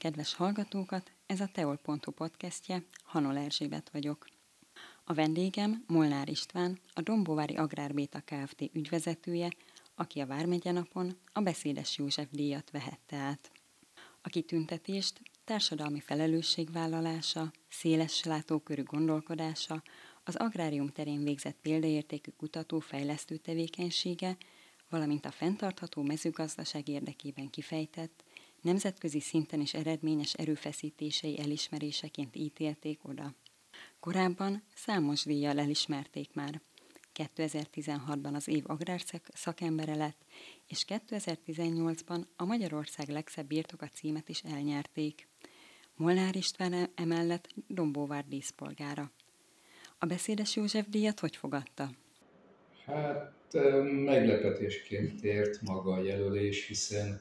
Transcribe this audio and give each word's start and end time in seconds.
Kedves 0.00 0.34
hallgatókat, 0.34 1.12
ez 1.26 1.40
a 1.40 1.46
Teol.hu 1.46 2.10
podcastje, 2.10 2.84
Hanol 3.04 3.36
Erzsébet 3.36 3.90
vagyok. 3.92 4.26
A 5.04 5.14
vendégem 5.14 5.84
Molnár 5.86 6.28
István, 6.28 6.78
a 6.92 7.00
Dombóvári 7.00 7.56
Agrárbéta 7.56 8.20
Kft. 8.20 8.70
ügyvezetője, 8.72 9.48
aki 9.94 10.20
a 10.20 10.26
Vármegye 10.26 10.72
a 11.32 11.40
Beszédes 11.40 11.98
József 11.98 12.28
díjat 12.30 12.70
vehette 12.70 13.16
át. 13.16 13.50
A 14.22 14.28
kitüntetést 14.28 15.20
társadalmi 15.44 16.00
felelősségvállalása, 16.00 17.52
széles 17.68 18.24
látókörű 18.24 18.82
gondolkodása, 18.82 19.82
az 20.24 20.36
agrárium 20.36 20.88
terén 20.88 21.24
végzett 21.24 21.56
példaértékű 21.62 22.30
kutató-fejlesztő 22.30 23.36
tevékenysége, 23.36 24.36
valamint 24.88 25.26
a 25.26 25.30
fenntartható 25.30 26.02
mezőgazdaság 26.02 26.88
érdekében 26.88 27.50
kifejtett, 27.50 28.24
nemzetközi 28.62 29.20
szinten 29.20 29.60
is 29.60 29.74
eredményes 29.74 30.34
erőfeszítései 30.34 31.40
elismeréseként 31.40 32.36
ítélték 32.36 32.98
oda. 33.02 33.34
Korábban 34.00 34.62
számos 34.74 35.24
díjjal 35.24 35.58
elismerték 35.58 36.34
már. 36.34 36.60
2016-ban 37.14 38.34
az 38.34 38.48
év 38.48 38.64
agrár 38.66 39.00
szakembere 39.34 39.94
lett, 39.94 40.24
és 40.66 40.84
2018-ban 40.88 42.24
a 42.36 42.44
Magyarország 42.44 43.08
legszebb 43.08 43.46
birtoka 43.46 43.88
címet 43.88 44.28
is 44.28 44.42
elnyerték. 44.42 45.28
Molnár 45.96 46.36
István 46.36 46.90
emellett 46.94 47.48
Dombóvár 47.66 48.24
díszpolgára. 48.28 49.12
A 49.98 50.06
beszédes 50.06 50.56
József 50.56 50.86
díjat 50.88 51.20
hogy 51.20 51.36
fogadta? 51.36 51.90
Hát 52.84 53.54
meglepetésként 54.04 55.24
ért 55.24 55.62
maga 55.62 55.92
a 55.92 56.02
jelölés, 56.02 56.66
hiszen 56.66 57.20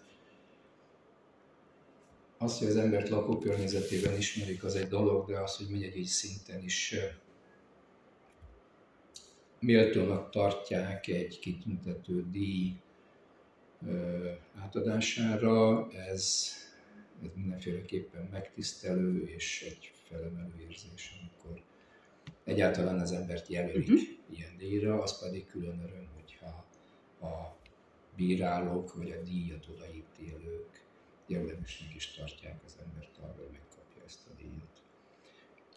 az, 2.41 2.57
hogy 2.57 2.67
az 2.67 2.75
embert 2.75 3.09
lakókörnyezetében 3.09 4.17
ismerik, 4.17 4.63
az 4.63 4.75
egy 4.75 4.87
dolog, 4.87 5.31
de 5.31 5.39
az, 5.39 5.55
hogy 5.55 5.67
megyegyi 5.69 6.05
szinten 6.05 6.63
is 6.63 6.95
méltónak 9.59 10.29
tartják 10.29 11.07
egy 11.07 11.39
kitüntető 11.39 12.25
díj 12.31 12.73
átadására, 14.55 15.87
ez, 15.91 16.47
ez 17.23 17.29
mindenféleképpen 17.35 18.27
megtisztelő 18.31 19.27
és 19.27 19.65
egy 19.69 19.91
felemelő 20.07 20.53
érzés, 20.69 21.19
amikor 21.19 21.61
egyáltalán 22.43 22.99
az 22.99 23.11
embert 23.11 23.47
jelölik 23.47 23.89
uh-huh. 23.89 24.37
ilyen 24.37 24.57
díjra, 24.57 25.01
az 25.01 25.19
pedig 25.19 25.45
külön 25.45 25.79
öröm, 25.79 26.07
hogyha 26.15 26.65
a 27.27 27.57
bírálók 28.15 28.93
vagy 28.93 29.11
a 29.11 29.21
díjat 29.23 29.67
odaítélők 29.67 30.87
jellemesnek 31.29 31.95
is 31.95 32.07
tartják 32.07 32.63
az 32.65 32.75
embert 32.85 33.17
arra, 33.17 33.43
hogy 33.43 33.51
megkapja 33.51 34.03
ezt 34.05 34.27
a 34.27 34.33
díjat. 34.37 34.83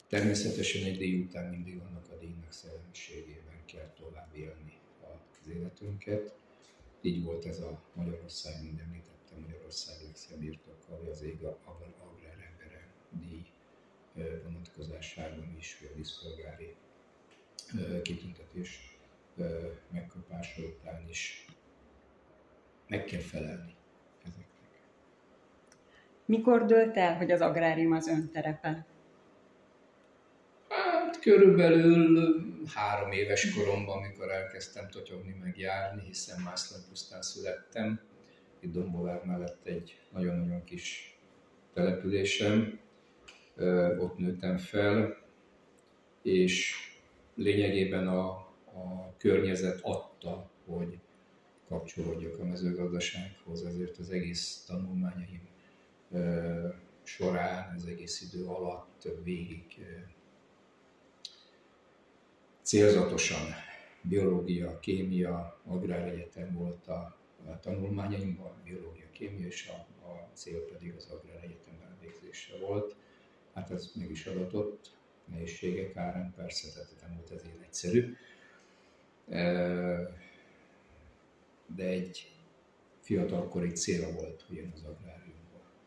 Természetesen 0.09 0.85
egy 0.85 0.99
díj 0.99 1.21
után 1.21 1.51
mindig 1.51 1.79
annak 1.79 2.11
a 2.11 2.17
díjnak 2.17 2.53
szellemiségében 2.53 3.65
kell 3.65 3.93
tovább 3.99 4.37
élni 4.37 4.79
az 5.01 5.49
életünket. 5.49 6.35
Így 7.01 7.23
volt 7.23 7.47
ez 7.47 7.61
a 7.61 7.83
Magyarország, 7.95 8.63
mint 8.63 8.81
említettem, 8.81 9.41
Magyarország 9.41 9.97
legszebb 10.05 10.39
birtoka, 10.39 11.11
az 11.11 11.23
ég 11.23 11.43
agrár 11.43 12.51
embere 12.53 12.89
díj 13.11 13.47
vonatkozásában 14.43 15.57
is, 15.59 15.79
vagy 15.81 15.91
a 15.93 15.97
diszpolgári 15.97 16.75
kitüntetés 18.03 18.97
megkapása 19.91 20.63
után 20.63 21.09
is 21.09 21.47
meg 22.89 23.05
kell 23.05 23.21
felelni. 23.21 23.75
Mikor 26.33 26.65
dölt 26.65 26.97
el, 26.97 27.17
hogy 27.17 27.31
az 27.31 27.41
agrárium 27.41 27.93
az 27.93 28.09
önterepe? 28.09 28.87
Hát 30.69 31.21
körülbelül 31.21 32.43
három 32.75 33.13
éves 33.13 33.55
koromban, 33.55 33.97
amikor 33.97 34.31
elkezdtem 34.31 34.89
totyogni 34.89 35.37
meg 35.43 35.59
járni, 35.59 36.03
hiszen 36.07 36.41
Mászló 36.45 36.77
pusztán 36.89 37.23
születtem. 37.23 38.01
Itt 38.61 38.73
Dombovár 38.73 39.25
mellett 39.25 39.67
egy 39.67 40.01
nagyon-nagyon 40.13 40.65
kis 40.65 41.17
településem, 41.75 42.79
ott 43.99 44.19
nőttem 44.19 44.57
fel, 44.57 45.17
és 46.23 46.75
lényegében 47.35 48.07
a, 48.07 48.29
a 48.65 49.15
környezet 49.19 49.81
adta, 49.83 50.51
hogy 50.67 50.99
kapcsolódjak 51.69 52.39
a 52.39 52.45
mezőgazdasághoz, 52.45 53.65
ezért 53.65 53.99
az 53.99 54.11
egész 54.11 54.65
tanulmányaim 54.67 55.51
során, 57.03 57.75
az 57.77 57.87
egész 57.87 58.21
idő 58.21 58.45
alatt 58.45 59.09
végig 59.25 59.87
célzatosan 62.63 63.47
biológia, 64.03 64.79
kémia, 64.79 65.61
agráregyetem 65.67 66.55
volt 66.55 66.87
a, 66.87 67.17
tanulmányaimban, 67.61 68.53
biológia, 68.65 69.07
kémia, 69.13 69.47
és 69.47 69.69
a, 69.69 70.07
a 70.07 70.29
cél 70.33 70.61
pedig 70.61 70.95
az 70.97 71.09
agráregyetem 71.11 71.75
elvégzése 71.91 72.59
volt 72.59 72.97
hát 73.53 73.71
ez 73.71 73.91
meg 73.95 74.11
is 74.11 74.27
adatott, 74.27 74.97
nehézségek 75.25 75.97
árán, 75.97 76.33
persze, 76.37 76.73
tehát 76.73 77.01
nem 77.01 77.17
volt 77.17 77.31
ezért 77.31 77.63
egyszerű. 77.63 78.17
De 81.77 81.85
egy 81.85 82.37
fiatalkori 83.01 83.71
cél 83.71 84.13
volt, 84.13 84.43
hogy 84.43 84.57
én 84.57 84.73
az 84.75 84.83
agráriumban 84.83 85.42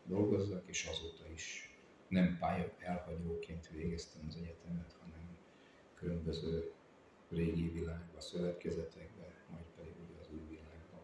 dolgozzak, 0.08 0.62
és 0.66 0.88
azóta 0.92 1.24
is 1.34 1.74
nem 2.08 2.36
pálya 2.40 2.72
elhagyóként 2.78 3.68
végeztem 3.68 4.22
az 4.28 4.36
egyetemet, 4.36 4.94
hanem 5.00 5.36
különböző 5.94 6.72
régi 7.30 7.68
világba, 7.68 8.20
szövetkezetekbe, 8.20 9.34
majd 9.50 9.64
pedig 9.76 9.92
ugye 10.08 10.20
az 10.20 10.26
új 10.32 10.48
világba. 10.48 11.02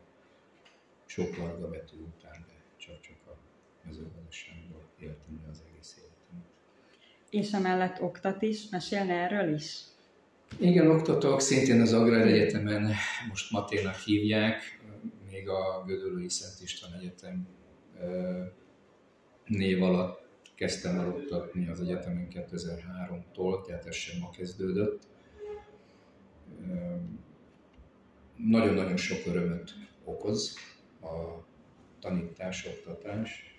Sok 1.07 1.37
larga 1.37 1.69
betű 1.69 1.97
után, 1.97 2.45
de 2.47 2.55
csak-csak 2.77 3.19
a 3.27 3.37
mezőgazdaságban 3.85 4.83
éltem 4.99 5.47
az 5.51 5.63
egész 5.69 5.97
élet 5.99 6.13
és 7.33 7.51
emellett 7.51 8.01
oktat 8.01 8.43
is. 8.43 8.69
Mesélne 8.71 9.15
erről 9.15 9.55
is? 9.55 9.81
Igen, 10.59 10.91
oktatok, 10.91 11.41
szintén 11.41 11.81
az 11.81 11.93
Agrár 11.93 12.27
Egyetemen, 12.27 12.95
most 13.29 13.51
Maténak 13.51 13.95
hívják, 13.95 14.81
még 15.31 15.49
a 15.49 15.85
Gödöllői 15.87 16.29
Szent 16.29 16.61
István 16.63 16.93
Egyetem 16.93 17.49
név 19.47 19.83
alatt 19.83 20.21
kezdtem 20.55 20.99
el 20.99 21.09
oktatni 21.09 21.69
az 21.69 21.81
egyetemen 21.81 22.29
2003-tól, 22.31 23.67
tehát 23.67 23.87
ez 23.87 23.95
sem 23.95 24.21
ma 24.21 24.31
kezdődött. 24.31 25.03
Nagyon-nagyon 28.37 28.97
sok 28.97 29.27
örömöt 29.27 29.73
okoz 30.05 30.57
a 31.01 31.45
tanítás, 32.01 32.67
oktatás 32.67 33.53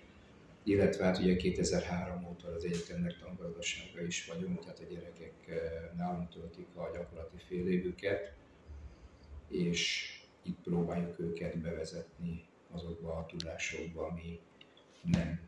illetve 0.64 1.04
hát 1.04 1.18
ugye 1.18 1.36
2003 1.36 2.24
óta 2.24 2.48
az 2.48 2.64
egyetemnek 2.64 3.18
tangazdasága 3.18 4.02
is 4.06 4.26
vagyunk, 4.26 4.60
tehát 4.60 4.78
a 4.78 4.92
gyerekek 4.92 5.34
nálunk 5.96 6.28
töltik 6.28 6.66
a 6.74 6.90
gyakorlati 6.92 7.36
fél 7.46 7.68
évüket, 7.68 8.34
és 9.48 10.08
itt 10.42 10.58
próbáljuk 10.62 11.18
őket 11.18 11.58
bevezetni 11.58 12.44
azokba 12.70 13.12
a 13.16 13.26
tudásokba, 13.26 14.06
ami 14.06 14.40
nem 15.02 15.40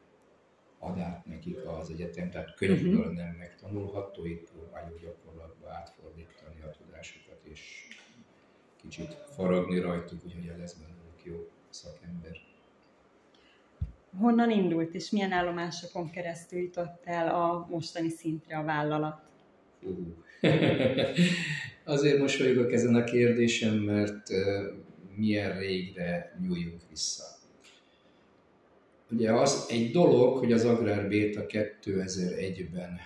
ad 0.79 0.99
át 0.99 1.27
nekik 1.27 1.65
az 1.65 1.91
egyetem, 1.91 2.31
tehát 2.31 2.55
könyvből 2.55 2.99
uh-huh. 2.99 3.15
nem 3.15 3.35
megtanulható, 3.39 4.25
itt 4.25 4.51
próbáljuk 4.51 5.01
gyakorlatba 5.01 5.69
átfordítani 5.69 6.63
a 6.63 6.71
tudásokat, 6.71 7.41
és 7.43 7.89
kicsit 8.77 9.13
faragni 9.13 9.79
rajtuk, 9.79 10.25
úgyhogy 10.25 10.53
lesz 10.59 10.75
belőlük 10.75 11.25
jó 11.25 11.49
szakember 11.71 12.45
honnan 14.19 14.51
indult, 14.51 14.95
és 14.95 15.11
milyen 15.11 15.33
állomásokon 15.33 16.11
keresztül 16.11 16.59
jutott 16.59 17.01
el 17.05 17.29
a 17.29 17.67
mostani 17.71 18.09
szintre 18.09 18.57
a 18.59 18.65
vállalat? 18.65 19.21
Uh. 19.83 19.97
Azért 21.85 22.19
mosolygok 22.19 22.73
ezen 22.73 22.95
a 22.95 23.05
kérdésem, 23.05 23.75
mert 23.75 24.29
milyen 25.17 25.59
régre 25.59 26.37
nyúljunk 26.41 26.81
vissza. 26.89 27.25
Ugye 29.11 29.33
az 29.33 29.67
egy 29.69 29.91
dolog, 29.91 30.39
hogy 30.39 30.53
az 30.53 30.65
Agrárbéta 30.65 31.45
2001-ben 31.49 32.99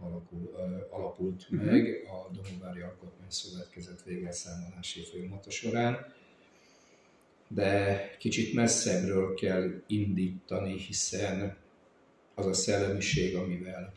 alakul, 0.00 0.50
alapult 0.90 1.42
uh-huh. 1.50 1.70
meg 1.70 2.06
a 2.06 2.32
Domovári 2.34 2.80
Alkotmányszövetkezet 2.80 4.02
végelszámolási 4.04 5.00
folyamata 5.00 5.50
során, 5.50 6.14
de 7.48 8.00
kicsit 8.18 8.54
messzebbről 8.54 9.34
kell 9.34 9.82
indítani, 9.86 10.78
hiszen 10.78 11.56
az 12.34 12.46
a 12.46 12.52
szellemiség, 12.52 13.36
amivel 13.36 13.92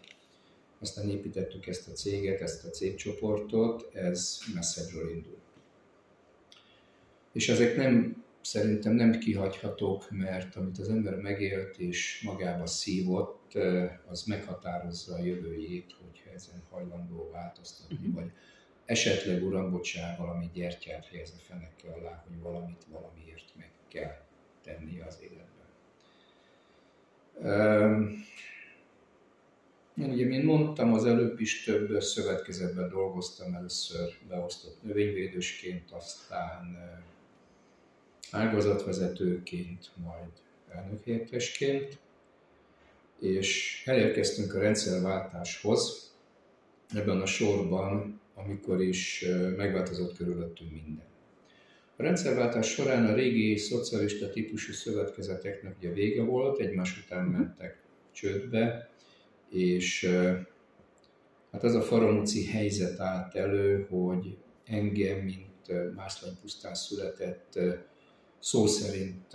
aztán 0.79 1.09
építettük 1.09 1.67
ezt 1.67 1.87
a 1.87 1.91
céget, 1.91 2.41
ezt 2.41 2.65
a 2.65 2.69
cégcsoportot, 2.69 3.95
ez 3.95 4.39
messzebbről 4.53 5.09
indul. 5.09 5.37
És 7.33 7.49
ezek 7.49 7.75
nem 7.75 8.22
szerintem 8.43 8.93
nem 8.93 9.19
kihagyhatók, 9.19 10.11
mert 10.11 10.55
amit 10.55 10.77
az 10.77 10.89
ember 10.89 11.15
megélt 11.15 11.77
és 11.77 12.21
magába 12.25 12.65
szívott, 12.65 13.53
az 14.07 14.23
meghatározza 14.23 15.15
a 15.15 15.23
jövőjét, 15.23 15.95
hogyha 16.01 16.29
ezen 16.33 16.61
hajlandó 16.69 17.29
változtatni, 17.31 17.95
uh-huh. 17.95 18.13
vagy 18.13 18.31
esetleg 18.85 19.43
uram, 19.43 19.71
bocsá, 19.71 20.15
valami 20.17 20.49
gyertyát 20.53 21.05
helyezve 21.05 21.37
feneke 21.39 21.89
alá, 21.89 22.23
hogy 22.27 22.39
valamit 22.41 22.85
valamiért 22.91 23.53
meg 23.57 23.71
kell 23.87 24.25
tenni 24.63 24.99
az 24.99 25.19
életben. 25.21 25.51
Én 29.97 30.09
ugye, 30.09 30.25
mint 30.25 30.43
mondtam, 30.43 30.93
az 30.93 31.05
előbb 31.05 31.39
is 31.39 31.63
több 31.63 32.01
szövetkezetben 32.01 32.89
dolgoztam, 32.89 33.53
először 33.53 34.13
beosztott 34.27 34.83
növényvédősként, 34.83 35.91
aztán 35.91 36.77
ágazatvezetőként, 38.33 39.91
majd 40.03 40.31
elnökhelyettesként, 40.69 41.97
és 43.19 43.81
elérkeztünk 43.85 44.53
a 44.53 44.59
rendszerváltáshoz, 44.59 46.11
ebben 46.93 47.21
a 47.21 47.25
sorban, 47.25 48.21
amikor 48.35 48.81
is 48.81 49.25
megváltozott 49.57 50.17
körülöttünk 50.17 50.71
minden. 50.71 51.05
A 51.95 52.03
rendszerváltás 52.03 52.67
során 52.67 53.05
a 53.05 53.13
régi 53.13 53.57
szocialista 53.57 54.29
típusú 54.29 54.71
szövetkezeteknek 54.71 55.75
ugye 55.77 55.89
vége 55.89 56.21
volt, 56.21 56.59
egymás 56.59 57.03
után 57.05 57.25
mentek 57.25 57.81
csődbe, 58.11 58.89
és 59.49 60.09
hát 61.51 61.63
az 61.63 61.75
a 61.75 61.81
faramúci 61.81 62.45
helyzet 62.45 62.99
állt 62.99 63.35
elő, 63.35 63.87
hogy 63.89 64.37
engem, 64.65 65.19
mint 65.19 65.95
Mászlóny 65.95 66.37
pusztán 66.41 66.75
született, 66.75 67.59
szó 68.43 68.65
szerint 68.65 69.27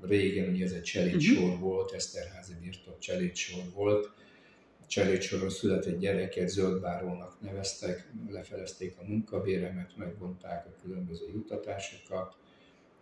régen 0.00 0.52
ugye 0.52 0.64
ez 0.64 0.72
egy 0.72 0.82
cselédsor 0.82 1.42
uh-huh. 1.42 1.60
volt, 1.60 1.92
Eszterházi 1.92 2.54
birtok 2.60 2.98
cselédsor 2.98 3.62
volt, 3.74 4.10
cselédsoron 4.86 5.50
született 5.50 5.98
gyereket 5.98 6.48
zöldbárónak 6.48 7.40
neveztek, 7.40 8.12
lefelezték 8.28 8.98
a 8.98 9.04
munkabéremet, 9.06 9.96
megvonták 9.96 10.66
a 10.66 10.82
különböző 10.82 11.28
juttatásokat, 11.32 12.36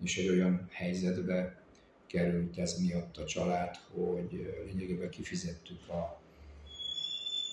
és 0.02 0.18
egy 0.18 0.28
olyan 0.28 0.68
helyzetbe 0.70 1.62
került 2.06 2.58
ez 2.58 2.80
miatt 2.80 3.16
a 3.16 3.24
család, 3.24 3.76
hogy 3.92 4.54
lényegében 4.66 5.10
kifizettük 5.10 5.88
a 5.88 6.20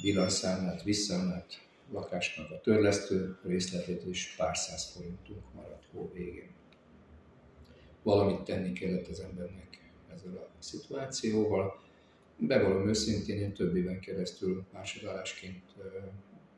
villanyszámlát, 0.01 0.83
visszámlát, 0.83 1.67
lakásnak 1.91 2.51
a 2.51 2.61
törlesztő 2.61 3.37
részletét, 3.43 4.03
és 4.03 4.33
pár 4.37 4.57
száz 4.57 4.91
forintunk 4.93 5.53
maradt 5.53 5.85
hó 5.91 6.11
végén. 6.13 6.59
Valamit 8.03 8.41
tenni 8.41 8.71
kellett 8.73 9.07
az 9.07 9.19
embernek 9.19 9.91
ezzel 10.13 10.35
a 10.37 10.61
szituációval, 10.61 11.79
Bevallom 12.47 12.87
őszintén, 12.87 13.37
én 13.37 13.53
több 13.53 13.75
éven 13.75 13.99
keresztül 13.99 14.65
másodállásként 14.73 15.63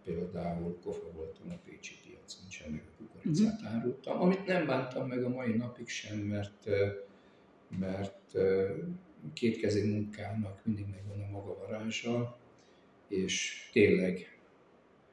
például 0.04 0.80
kofa 0.84 1.12
voltam 1.12 1.50
a 1.50 1.60
Pécsi 1.66 1.96
piacon, 2.04 2.50
sem 2.50 2.72
meg 2.72 2.84
a 2.88 2.98
kukoricát 2.98 3.62
uh-huh. 3.62 3.76
árultam, 3.76 4.22
amit 4.22 4.46
nem 4.46 4.66
bántam 4.66 5.08
meg 5.08 5.24
a 5.24 5.30
mai 5.30 5.54
napig 5.54 5.88
sem, 5.88 6.18
mert, 6.18 6.70
mert 7.80 8.32
kétkezi 9.34 9.92
munkának 9.92 10.66
mindig 10.66 10.86
megvan 10.90 11.28
a 11.28 11.32
maga 11.32 11.58
varázsa, 11.58 12.38
és 13.08 13.70
tényleg 13.72 14.38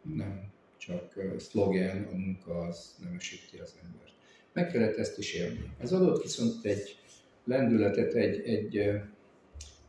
nem 0.03 0.53
csak 0.77 1.15
szlogen, 1.39 2.05
a 2.05 2.17
munka 2.17 2.61
az 2.61 2.97
nem 3.03 3.15
esíti 3.15 3.59
az 3.59 3.79
embert. 3.83 4.15
Meg 4.53 4.71
kellett 4.71 4.97
ezt 4.97 5.19
is 5.19 5.35
élni. 5.35 5.71
Ez 5.79 5.93
adott 5.93 6.23
viszont 6.23 6.65
egy 6.65 6.99
lendületet, 7.45 8.15
egy, 8.15 8.49
egy 8.49 9.01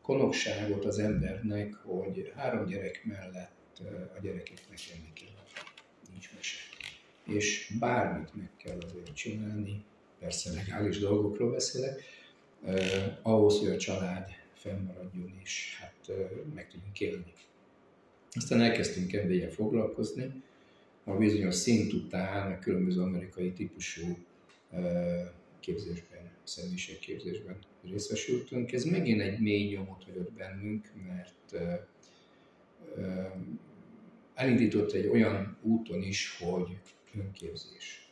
konokságot 0.02 0.86
az 0.86 1.00
embernek, 1.00 1.74
hogy 1.74 2.32
három 2.36 2.66
gyerek 2.66 3.02
mellett 3.04 3.82
a 4.18 4.22
gyerekeknek 4.22 4.80
enni 4.94 5.14
kell. 5.14 5.44
Nincs 6.12 6.30
mese. 6.36 6.58
És 7.24 7.76
bármit 7.80 8.36
meg 8.36 8.50
kell 8.64 8.78
azért 8.88 9.16
csinálni, 9.16 9.84
persze 10.20 10.52
legális 10.54 11.00
dolgokról 11.00 11.52
beszélek, 11.52 12.02
eh, 12.66 13.18
ahhoz, 13.22 13.60
hogy 13.60 13.70
a 13.70 13.78
család 13.78 14.30
fennmaradjon 14.54 15.40
és 15.44 15.78
hát 15.80 15.96
eh, 16.08 16.16
meg 16.54 16.70
tudjunk 16.70 17.00
élni. 17.00 17.34
Aztán 18.32 18.62
elkezdtünk 18.62 19.14
ebben 19.14 19.50
foglalkozni, 19.50 20.44
a 21.04 21.12
bizonyos 21.12 21.56
szint 21.56 21.94
után 21.94 22.52
a 22.52 22.60
különböző 22.60 23.02
amerikai 23.02 23.52
típusú 23.52 24.18
képzésben, 25.60 26.32
személyiségképzésben 26.44 27.58
részesültünk. 27.84 28.72
Ez 28.72 28.84
megint 28.84 29.22
egy 29.22 29.40
mély 29.40 29.74
nyomot 29.74 30.04
hagyott 30.04 30.32
bennünk, 30.32 30.92
mert 31.08 31.56
elindított 34.34 34.92
egy 34.92 35.08
olyan 35.08 35.58
úton 35.62 36.02
is, 36.02 36.38
hogy 36.40 36.78
önképzés. 37.16 38.10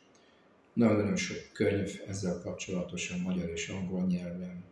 Nagyon-nagyon 0.72 1.16
sok 1.16 1.52
könyv 1.52 2.00
ezzel 2.06 2.40
kapcsolatosan 2.40 3.20
magyar 3.20 3.48
és 3.48 3.68
angol 3.68 4.06
nyelven 4.06 4.64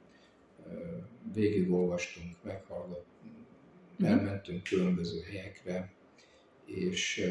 végigolvastunk, 1.34 2.36
meghallgattunk, 2.42 3.34
mm. 4.02 4.04
elmentünk 4.04 4.62
különböző 4.62 5.20
helyekre, 5.20 5.92
és 6.64 7.26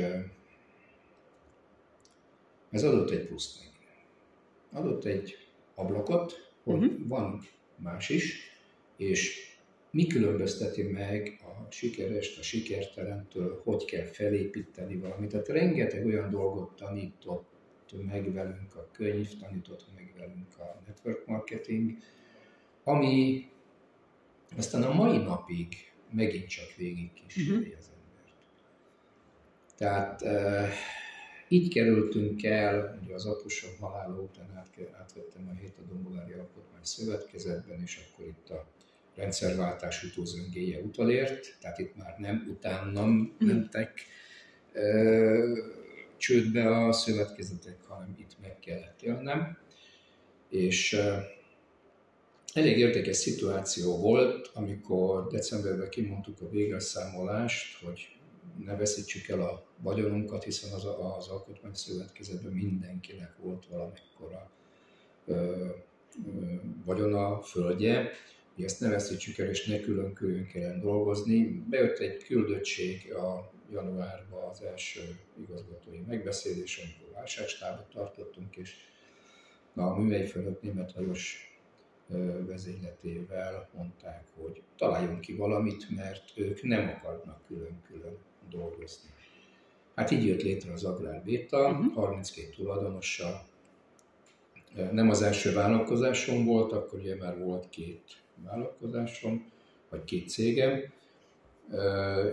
ez 2.70 2.84
adott 2.84 3.10
egy 3.10 3.28
pluszt 3.28 3.60
meg. 3.60 3.77
Adott 4.78 5.06
egy 5.06 5.38
ablakot, 5.76 6.52
hogy 6.64 6.84
uh-huh. 6.84 7.08
van 7.08 7.42
más 7.76 8.10
is, 8.10 8.52
és 8.98 9.48
mi 9.92 10.08
különbözteti 10.08 10.84
meg 10.84 11.40
a 11.42 11.72
sikerest 11.72 12.40
a 12.40 12.42
sikertelemtől, 12.42 13.62
hogy 13.64 13.86
kell 13.86 14.06
felépíteni 14.06 14.96
valamit. 14.96 15.30
Tehát 15.30 15.48
rengeteg 15.48 16.06
olyan 16.06 16.30
dolgot 16.30 16.76
tanított 16.76 17.50
meg 18.08 18.34
velünk 18.34 18.76
a 18.76 18.90
könyv, 18.92 19.38
tanított 19.40 19.86
meg 19.96 20.14
velünk 20.18 20.58
a 20.58 20.82
network 20.88 21.26
marketing, 21.26 21.98
ami 22.84 23.50
aztán 24.58 24.84
a 24.84 24.94
mai 24.94 25.18
napig 25.18 25.76
megint 26.12 26.48
csak 26.48 26.76
végig 26.76 27.14
kíséri 27.14 27.58
uh-huh. 27.58 27.78
az 27.78 27.92
embert. 27.96 28.34
Tehát 29.78 30.22
így 31.48 31.74
kerültünk 31.74 32.44
el, 32.44 33.00
ugye 33.04 33.14
az 33.14 33.26
apusom 33.26 33.72
halála 33.80 34.22
után 34.22 34.52
át, 34.56 34.68
átvettem 35.00 35.48
a 35.48 35.60
hét 35.60 35.78
a 35.78 35.94
Dombolári 35.94 36.34
Alkotmány 36.34 36.84
Szövetkezetben, 36.84 37.82
és 37.82 38.00
akkor 38.12 38.26
itt 38.26 38.50
a 38.50 38.68
rendszerváltás 39.16 40.04
utózöngéje 40.04 40.80
utalért, 40.80 41.58
tehát 41.62 41.80
itt 41.80 41.96
már 41.96 42.16
nem 42.18 42.48
utánam 42.50 43.36
mentek 43.40 44.06
ö, 44.74 45.60
csődbe 46.18 46.86
a 46.86 46.92
szövetkezetek, 46.92 47.84
hanem 47.84 48.16
itt 48.20 48.36
meg 48.42 48.60
kellett 48.60 49.02
élnem. 49.02 49.58
És 50.50 50.94
ö, 50.94 51.16
elég 52.54 52.78
érdekes 52.78 53.18
szituáció 53.18 53.98
volt, 53.98 54.52
amikor 54.54 55.28
decemberben 55.28 55.90
kimondtuk 55.90 56.42
a 56.42 56.50
végelszámolást, 56.50 57.84
hogy 57.84 58.17
ne 58.66 58.76
veszítsük 58.76 59.28
el 59.28 59.42
a 59.42 59.66
vagyonunkat, 59.78 60.44
hiszen 60.44 60.74
az, 60.74 60.86
az 60.86 61.28
alkotmányszövetkezetben 61.28 62.52
mindenkinek 62.52 63.38
volt 63.38 63.66
valamekkora 63.66 64.52
ö, 65.26 65.34
ö, 65.36 66.54
vagyona, 66.86 67.42
földje, 67.42 68.12
hogy 68.56 68.64
ezt 68.64 68.80
ne 68.80 68.90
veszítsük 68.90 69.38
el, 69.38 69.50
és 69.50 69.66
ne 69.66 69.80
külön-külön 69.80 70.48
kellene 70.48 70.82
dolgozni. 70.82 71.64
Bejött 71.70 71.98
egy 71.98 72.24
küldöttség 72.24 73.14
a 73.14 73.52
januárban 73.72 74.50
az 74.50 74.62
első 74.62 75.20
igazgatói 75.42 76.00
megbeszélés, 76.08 76.78
amikor 76.78 77.14
válságstábot 77.14 77.90
tartottunk, 77.90 78.56
és 78.56 78.76
a 79.76 80.00
művei 80.00 80.26
fölött 80.26 80.62
német 80.62 80.94
Lajos 80.96 81.48
vezényletével 82.46 83.70
mondták, 83.74 84.28
hogy 84.36 84.62
találjunk 84.78 85.22
ki 85.22 85.36
valamit, 85.36 85.90
mert 85.90 86.32
ők 86.36 86.64
nem 86.64 86.88
akarnak 86.88 87.46
külön-külön 87.48 88.18
dolgozni. 88.50 89.10
Hát 89.96 90.12
így 90.12 90.26
jött 90.26 90.42
létre 90.42 90.72
az 90.72 90.84
Agrár 90.84 91.24
Béta, 91.24 91.70
uh-huh. 91.70 91.94
32 91.94 92.50
tulajdonossal. 92.50 93.46
Nem 94.92 95.10
az 95.10 95.22
első 95.22 95.54
vállalkozásom 95.54 96.46
volt, 96.46 96.72
akkor 96.72 97.00
ugye 97.00 97.16
már 97.16 97.38
volt 97.38 97.70
két 97.70 98.04
vállalkozásom, 98.44 99.52
vagy 99.90 100.04
két 100.04 100.30
cégem, 100.30 100.94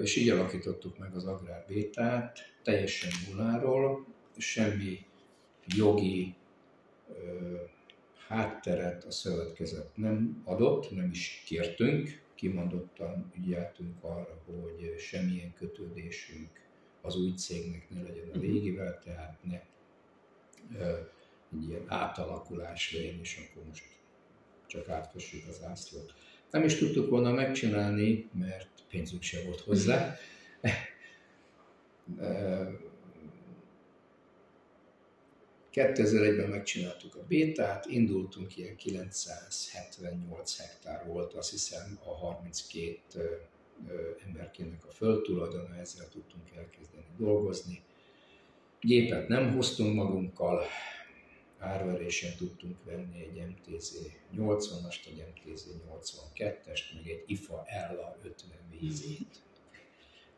és 0.03 0.17
így 0.17 0.29
alakítottuk 0.29 0.99
meg 0.99 1.15
az 1.15 1.25
Agrár 1.25 1.65
Bétát, 1.69 2.39
teljesen 2.63 3.11
nulláról, 3.29 4.07
semmi 4.37 5.07
jogi 5.67 6.35
hátteret 8.29 9.05
a 9.05 9.11
szövetkezet 9.11 9.97
nem 9.97 10.43
adott, 10.45 10.91
nem 10.91 11.11
is 11.11 11.43
kértünk, 11.47 12.23
kimondottan 12.45 13.33
ügyeltünk 13.39 14.05
arra, 14.05 14.43
hogy 14.45 14.99
semmilyen 14.99 15.55
kötődésünk 15.55 16.51
az 17.03 17.17
új 17.17 17.35
cégnek 17.35 17.91
ne 17.91 18.03
legyen 18.03 18.29
a 18.35 18.39
régivel, 18.39 18.99
tehát 18.99 19.39
ne 19.43 19.63
egy 21.53 21.69
ilyen 21.69 21.85
átalakulás 21.87 22.93
legyen, 22.93 23.19
és 23.21 23.49
akkor 23.51 23.67
most 23.67 23.85
csak 24.67 24.89
átfessük 24.89 25.49
az 25.49 25.63
ászlót. 25.63 26.15
Nem 26.51 26.65
is 26.65 26.75
tudtuk 26.75 27.11
volna 27.11 27.33
megcsinálni, 27.33 28.29
mert 28.33 28.69
pénzünk 28.89 29.23
se 29.23 29.45
volt 29.45 29.61
hozzá. 29.61 30.17
2001-ben 35.75 36.49
megcsináltuk 36.49 37.15
a 37.15 37.25
bétát, 37.29 37.87
indultunk, 37.87 38.57
ilyen 38.57 38.77
978 38.77 40.57
hektár 40.57 41.07
volt, 41.07 41.33
azt 41.33 41.51
hiszem 41.51 41.99
a 42.05 42.15
32 42.15 43.41
emberkének 44.27 44.87
a 44.87 44.91
földtulajdona, 44.91 45.77
ezzel 45.77 46.09
tudtunk 46.09 46.51
elkezdeni 46.57 47.07
dolgozni. 47.17 47.83
Gépet 48.81 49.29
nem 49.29 49.55
hoztunk 49.55 49.95
magunkkal, 49.95 50.63
árverésen 51.59 52.37
tudtunk 52.37 52.85
venni 52.85 53.21
egy 53.23 53.47
MTZ 53.47 53.99
80-ast, 54.37 55.07
egy 55.07 55.25
MTZ 55.35 55.67
82-est, 55.89 56.95
meg 56.95 57.09
egy 57.09 57.23
IFA 57.27 57.65
Ella 57.67 58.19
50 58.23 58.51
vízét. 58.81 59.43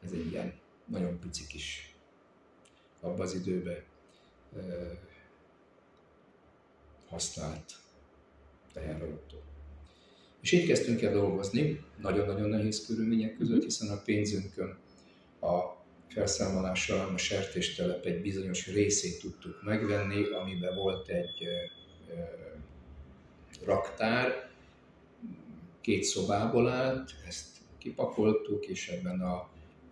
Ez 0.03 0.13
egy 0.13 0.31
ilyen 0.31 0.59
nagyon 0.85 1.19
pici 1.19 1.47
kis 1.47 1.95
abban 3.01 3.21
az 3.21 3.35
időben 3.35 3.83
használt 7.09 7.73
teherautó. 8.73 9.43
És 10.41 10.53
így 10.53 10.67
kezdtünk 10.67 11.03
el 11.03 11.13
dolgozni, 11.13 11.85
nagyon-nagyon 12.01 12.49
nehéz 12.49 12.87
körülmények 12.87 13.37
között, 13.37 13.57
mhm. 13.57 13.65
hiszen 13.65 13.89
a 13.89 14.03
pénzünkön 14.03 14.79
a 15.41 15.77
felszámolással 16.09 17.15
a 17.15 17.19
sertéstelep 17.19 18.05
egy 18.05 18.21
bizonyos 18.21 18.67
részét 18.67 19.21
tudtuk 19.21 19.63
megvenni, 19.63 20.25
amiben 20.25 20.75
volt 20.75 21.09
egy 21.09 21.49
raktár, 23.65 24.51
két 25.81 26.03
szobából 26.03 26.69
állt, 26.69 27.15
ezt 27.27 27.57
kipakoltuk, 27.79 28.67
és 28.67 28.89
ebben 28.89 29.21
a 29.21 29.49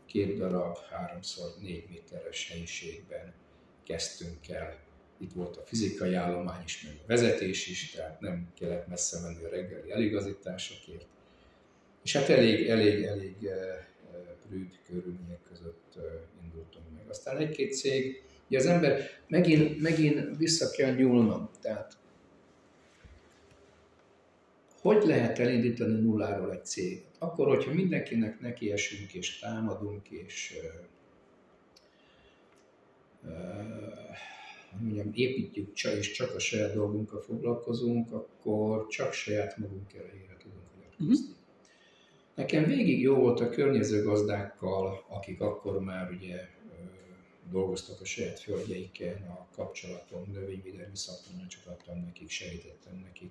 két 0.06 0.38
darab, 0.38 0.76
háromszor 0.90 1.54
négy 1.60 1.84
méteres 1.88 2.48
helyiségben 2.50 3.34
kezdtünk 3.84 4.48
el 4.48 4.83
itt 5.18 5.32
volt 5.32 5.56
a 5.56 5.62
fizikai 5.64 6.14
állomány 6.14 6.62
is, 6.64 6.82
meg 6.82 6.94
a 7.02 7.06
vezetés 7.06 7.66
is, 7.66 7.90
tehát 7.90 8.20
nem 8.20 8.48
kellett 8.58 8.86
messze 8.86 9.20
menni 9.20 9.44
a 9.44 9.48
reggeli 9.48 9.90
eligazításokért. 9.90 11.06
És 12.02 12.16
hát 12.16 12.28
elég, 12.28 12.68
elég, 12.68 13.02
elég 13.02 13.34
prűd 14.48 14.70
eh, 14.72 14.78
körülmények 14.86 15.40
között 15.48 15.94
eh, 15.96 16.02
indultunk 16.44 16.84
meg. 16.96 17.08
Aztán 17.08 17.36
egy-két 17.36 17.74
cég, 17.74 18.22
ugye 18.48 18.58
az 18.58 18.66
ember 18.66 19.10
megint, 19.28 19.80
megint 19.80 20.36
vissza 20.36 20.70
kell 20.70 20.94
nyúlnom, 20.94 21.50
tehát 21.60 21.96
hogy 24.80 25.04
lehet 25.04 25.38
elindítani 25.38 26.00
nulláról 26.00 26.52
egy 26.52 26.64
céget? 26.64 27.04
Akkor, 27.18 27.46
hogyha 27.48 27.72
mindenkinek 27.72 28.40
nekiesünk 28.40 29.14
és 29.14 29.38
támadunk, 29.38 30.08
és 30.08 30.54
uh, 33.22 33.32
mondjam, 34.80 35.10
építjük 35.12 35.72
csak 35.72 35.96
és 35.96 36.10
csak 36.10 36.34
a 36.34 36.38
saját 36.38 36.74
dolgunkkal 36.74 37.20
foglalkozunk, 37.20 38.12
akkor 38.12 38.86
csak 38.86 39.12
saját 39.12 39.56
magunk 39.56 39.92
erejére 39.92 40.36
tudunk 40.38 40.66
hagyatkozni. 40.74 41.12
Uh-huh. 41.12 41.36
Nekem 42.34 42.64
végig 42.64 43.00
jó 43.00 43.14
volt 43.14 43.40
a 43.40 43.48
környező 43.48 44.02
gazdákkal, 44.02 45.04
akik 45.08 45.40
akkor 45.40 45.80
már 45.80 46.10
ugye 46.10 46.48
dolgoztak 47.50 48.00
a 48.00 48.04
saját 48.04 48.40
földjeiken, 48.40 49.22
a 49.22 49.48
kapcsolatom, 49.52 50.30
növényvédelmi 50.32 50.96
szaktanácsot 50.96 51.66
adtam 51.66 52.00
nekik, 52.04 52.30
segítettem 52.30 53.00
nekik, 53.04 53.30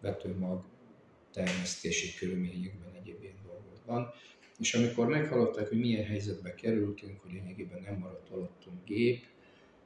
vetőmag 0.00 0.64
termesztési 1.32 2.18
körülményekben, 2.18 2.94
egyéb 3.00 3.22
ilyen 3.22 3.42
dolgokban. 3.46 4.12
És 4.58 4.74
amikor 4.74 5.06
meghallották, 5.06 5.68
hogy 5.68 5.78
milyen 5.78 6.04
helyzetbe 6.04 6.54
kerültünk, 6.54 7.20
hogy 7.20 7.32
lényegében 7.32 7.82
nem 7.82 7.98
maradt 7.98 8.30
alattunk 8.30 8.84
gép, 8.84 9.24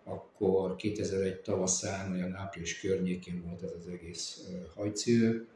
akkor 0.05 0.77
2001 0.77 1.41
tavaszán, 1.41 2.13
olyan 2.13 2.35
április 2.35 2.81
környékén 2.81 3.43
volt 3.47 3.63
ez 3.63 3.73
az 3.79 3.89
egész 3.89 4.49
hajcő, 4.75 5.47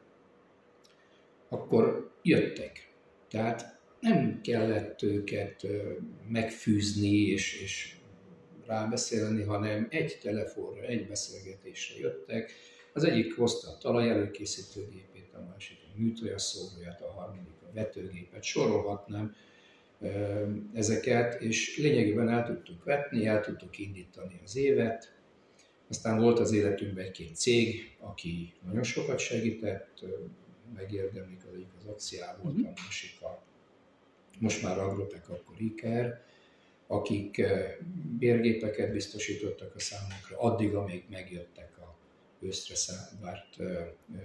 akkor 1.49 2.11
jöttek. 2.21 2.93
Tehát 3.29 3.79
nem 3.99 4.41
kellett 4.41 5.01
őket 5.01 5.67
megfűzni 6.27 7.17
és, 7.17 7.61
és 7.61 7.95
rábeszélni, 8.65 9.43
hanem 9.43 9.87
egy 9.89 10.17
telefonra, 10.21 10.81
egy 10.81 11.07
beszélgetésre 11.07 11.99
jöttek. 11.99 12.51
Az 12.93 13.03
egyik 13.03 13.35
hozta 13.35 13.71
a 13.71 13.77
talajelőkészítőgépét, 13.77 15.33
a 15.33 15.39
másik 15.51 15.77
a 15.83 15.99
műtojaszszóróját, 15.99 17.01
a 17.01 17.11
harmadik 17.11 17.61
a 17.61 17.73
vetőgépet, 17.73 18.43
sorolhatnám 18.43 19.35
ezeket, 20.73 21.41
és 21.41 21.77
lényegében 21.77 22.29
el 22.29 22.45
tudtuk 22.45 22.83
vetni, 22.83 23.25
el 23.25 23.41
tudtuk 23.41 23.77
indítani 23.77 24.39
az 24.43 24.55
évet. 24.55 25.13
Aztán 25.89 26.19
volt 26.19 26.39
az 26.39 26.51
életünkben 26.51 27.05
egy-két 27.05 27.35
cég, 27.35 27.95
aki 27.99 28.53
nagyon 28.65 28.83
sokat 28.83 29.19
segített, 29.19 30.05
megérdemlik, 30.75 31.45
az 31.47 31.53
egyik 31.53 31.73
az 31.77 31.85
Axiá 31.85 32.37
volt, 32.41 32.55
a 32.55 32.73
másik 32.83 33.21
a 33.21 33.43
most 34.39 34.61
már 34.61 34.79
Agrotec, 34.79 35.29
akkor 35.29 35.61
Iker, 35.61 36.23
akik 36.87 37.41
bérgépeket 38.19 38.91
biztosítottak 38.91 39.75
a 39.75 39.79
számunkra, 39.79 40.39
addig, 40.39 40.73
amíg 40.73 41.03
megjöttek 41.09 41.77
a 41.77 41.95
őszre 42.39 42.75
várt 43.21 43.57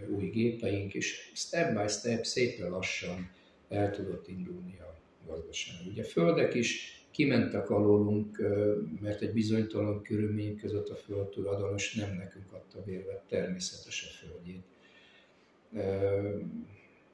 új 0.08 0.28
gépeink, 0.28 0.94
és 0.94 1.30
step 1.34 1.80
by 1.80 1.88
step 1.88 2.24
szépen 2.24 2.70
lassan 2.70 3.30
el 3.68 3.90
tudott 3.90 4.28
indulni 4.28 4.78
a 4.80 4.94
gazdaság. 5.26 5.76
Ugye 5.86 6.04
földek 6.04 6.54
is 6.54 6.98
kimentek 7.10 7.70
alólunk, 7.70 8.38
mert 9.00 9.20
egy 9.20 9.32
bizonytalan 9.32 10.02
körülmény 10.02 10.56
között 10.56 10.88
a 10.88 10.94
föld 10.94 11.28
tulajdonos 11.28 11.94
nem 11.94 12.14
nekünk 12.14 12.52
adta 12.52 12.82
bérvet 12.82 13.22
természetes 13.28 14.06
a 14.08 14.26
földjét. 14.26 14.62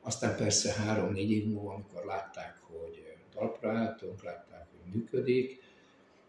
Aztán 0.00 0.37
persze 0.37 0.73
három-négy 0.73 1.31
év 1.31 1.47
múlva, 1.47 1.73
amikor 1.75 2.05
látták, 2.05 2.59
hogy 2.61 3.05
talpra 3.35 3.71
álltunk, 3.71 4.23
látták, 4.23 4.67
hogy 4.71 4.95
működik, 4.95 5.62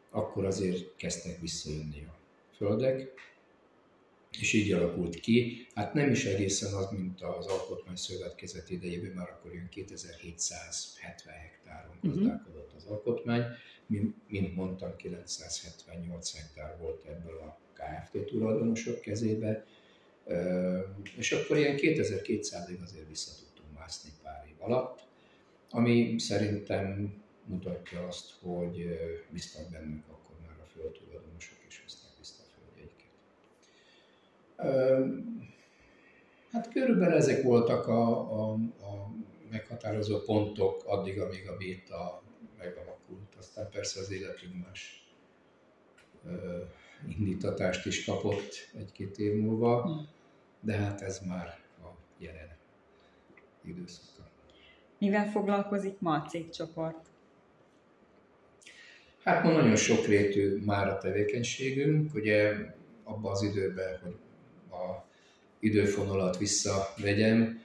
akkor 0.09 0.45
azért 0.45 0.95
kezdtek 0.95 1.39
visszajönni 1.39 2.05
a 2.09 2.15
földek, 2.55 3.13
és 4.39 4.53
így 4.53 4.71
alakult 4.71 5.19
ki. 5.19 5.67
Hát 5.75 5.93
nem 5.93 6.09
is 6.09 6.25
egészen 6.25 6.73
az, 6.73 6.91
mint 6.91 7.21
az 7.21 7.45
Alkotmány 7.45 7.95
Szövetkezet 7.95 8.69
idejében, 8.69 9.11
mert 9.11 9.29
akkor 9.29 9.53
jön 9.53 9.69
2770 9.69 11.35
hektáron 11.35 11.95
mhm. 12.01 12.13
gazdálkodott 12.13 12.73
az 12.75 12.85
alkotmány, 12.85 13.43
mint, 14.27 14.55
mondtam, 14.55 14.95
978 14.95 16.35
hektár 16.35 16.77
volt 16.79 17.05
ebből 17.05 17.37
a 17.37 17.59
KFT 17.73 18.25
tulajdonosok 18.25 19.01
kezébe, 19.01 19.65
és 21.17 21.31
akkor 21.31 21.57
ilyen 21.57 21.75
2200-ig 21.77 22.81
azért 22.83 23.07
vissza 23.07 23.31
tudtunk 23.39 23.79
mászni 23.79 24.09
pár 24.23 24.45
év 24.49 24.55
alatt, 24.59 25.07
ami 25.69 26.19
szerintem 26.19 27.13
mutatja 27.45 28.07
azt, 28.07 28.31
hogy 28.41 28.99
biztos 29.29 29.61
bennünk 29.71 30.03
a 30.07 30.21
földtulajdonosok 30.73 31.57
is 31.67 31.81
hozták 31.81 32.11
vissza 32.19 32.43
a 32.43 32.49
földjeiket. 32.55 33.11
Hát 36.51 36.71
körülbelül 36.73 37.15
ezek 37.15 37.43
voltak 37.43 37.87
a, 37.87 38.31
a, 38.31 38.51
a 38.53 39.11
meghatározó 39.51 40.19
pontok 40.19 40.83
addig, 40.85 41.21
amíg 41.21 41.49
a 41.49 41.57
béta 41.57 42.21
megalakult. 42.57 43.35
Aztán 43.37 43.69
persze 43.69 43.99
az 43.99 44.11
életünk 44.11 44.65
más 44.65 45.05
indítatást 47.07 47.85
is 47.85 48.05
kapott 48.05 48.69
egy-két 48.77 49.17
év 49.17 49.41
múlva, 49.41 49.81
hmm. 49.81 50.07
de 50.59 50.73
hát 50.73 51.01
ez 51.01 51.19
már 51.27 51.59
a 51.81 51.87
jelen 52.17 52.57
időszaka. 53.63 54.29
Mivel 54.97 55.25
foglalkozik 55.25 55.99
ma 55.99 56.13
a 56.13 56.25
cégcsoport? 56.29 57.09
Hát 59.23 59.43
ma 59.43 59.51
nagyon 59.51 59.75
sokrétű 59.75 60.57
már 60.65 60.87
a 60.87 60.97
tevékenységünk, 60.97 62.13
ugye 62.13 62.53
abban 63.03 63.31
az 63.31 63.41
időben, 63.41 63.99
hogy 64.03 64.15
a 64.71 65.05
időfonalat 65.59 66.37
visszavegyem, 66.37 67.61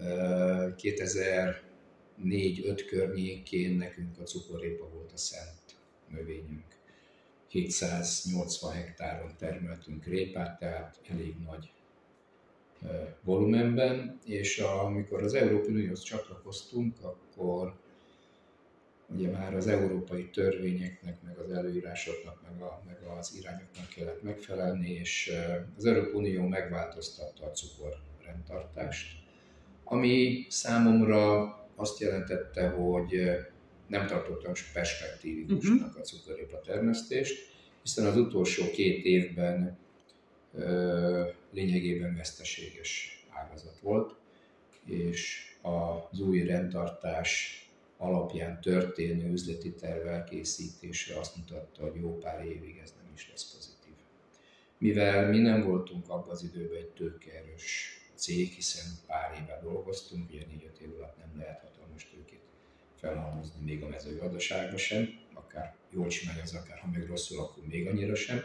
2004-5 0.00 1.54
környékén 2.88 3.76
nekünk 3.76 4.18
a 4.18 4.22
cukorépa 4.22 4.88
volt 4.88 5.12
a 5.12 5.16
szent 5.16 5.76
növényünk. 6.10 6.64
780 7.48 8.72
hektáron 8.72 9.34
termeltünk 9.38 10.04
répát, 10.04 10.58
tehát 10.58 11.00
elég 11.10 11.34
nagy 11.46 11.72
volumenben, 13.22 14.20
és 14.24 14.58
amikor 14.58 15.22
az 15.22 15.34
Európai 15.34 15.72
Unióhoz 15.72 16.02
csatlakoztunk, 16.02 16.96
akkor 17.00 17.74
ugye 19.14 19.30
már 19.30 19.54
az 19.54 19.66
európai 19.66 20.30
törvényeknek, 20.30 21.22
meg 21.22 21.38
az 21.38 21.50
előírásoknak, 21.50 22.42
meg, 22.50 22.62
a, 22.62 22.82
meg 22.86 23.02
az 23.18 23.34
irányoknak 23.40 23.88
kellett 23.88 24.22
megfelelni, 24.22 24.90
és 24.90 25.32
az 25.76 25.84
Európai 25.84 26.12
Unió 26.12 26.46
megváltoztatta 26.46 27.46
a 27.46 27.50
cukorrendtartást, 27.50 29.24
ami 29.84 30.46
számomra 30.48 31.54
azt 31.74 32.00
jelentette, 32.00 32.68
hogy 32.68 33.36
nem 33.86 34.06
tartottam 34.06 34.52
perspektívikusnak 34.72 35.88
uh-huh. 35.88 36.00
a 36.00 36.04
cukorépa 36.04 36.60
termesztést, 36.60 37.54
hiszen 37.82 38.06
az 38.06 38.16
utolsó 38.16 38.70
két 38.70 39.04
évben 39.04 39.78
ö, 40.54 41.28
lényegében 41.52 42.16
veszteséges 42.16 43.24
ágazat 43.30 43.78
volt, 43.80 44.14
és 44.84 45.50
az 45.62 46.20
új 46.20 46.42
rendtartás 46.42 47.60
alapján 47.96 48.60
történő 48.60 49.32
üzleti 49.32 49.72
terv 49.72 50.06
elkészítése 50.06 51.18
azt 51.18 51.36
mutatta, 51.36 51.82
hogy 51.82 52.00
jó 52.00 52.18
pár 52.18 52.44
évig 52.44 52.80
ez 52.82 52.94
nem 53.02 53.12
is 53.14 53.28
lesz 53.30 53.52
pozitív. 53.54 53.94
Mivel 54.78 55.28
mi 55.28 55.38
nem 55.38 55.62
voltunk 55.62 56.08
abban 56.08 56.30
az 56.30 56.42
időben 56.42 56.78
egy 56.78 56.88
tőkeerős 56.88 58.00
cég, 58.14 58.52
hiszen 58.52 58.84
pár 59.06 59.42
éve 59.42 59.60
dolgoztunk, 59.62 60.30
ugye 60.30 60.46
négy-öt 60.46 60.78
év 60.78 60.94
alatt 60.96 61.18
nem 61.18 61.38
lehet 61.38 61.60
hatalmas 61.60 62.10
tőkét 62.10 62.40
felhalmozni 62.94 63.64
még 63.64 63.82
a 63.82 63.88
mezőgazdaságban 63.88 64.78
sem, 64.78 65.18
akár 65.32 65.76
jól 65.90 66.06
csinálja 66.08 66.42
az, 66.42 66.54
akár 66.54 66.78
ha 66.78 66.88
meg 66.88 67.06
rosszul, 67.06 67.40
akkor 67.40 67.66
még 67.66 67.86
annyira 67.86 68.14
sem. 68.14 68.42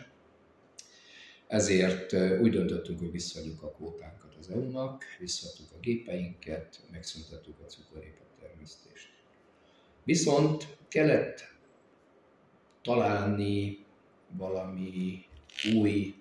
Ezért 1.47 2.13
úgy 2.13 2.51
döntöttünk, 2.51 2.99
hogy 2.99 3.11
visszaadjuk 3.11 3.63
a 3.63 3.71
kvótánkat 3.71 4.35
az 4.39 4.49
EU-nak, 4.49 5.03
visszaadtuk 5.19 5.71
a 5.71 5.79
gépeinket, 5.79 6.81
megszüntettük 6.91 7.59
a 7.59 7.65
cukorépa 7.65 8.23
termesztést. 8.39 9.10
Viszont 10.03 10.77
kellett 10.87 11.53
találni 12.81 13.85
valami 14.37 15.25
új 15.75 16.15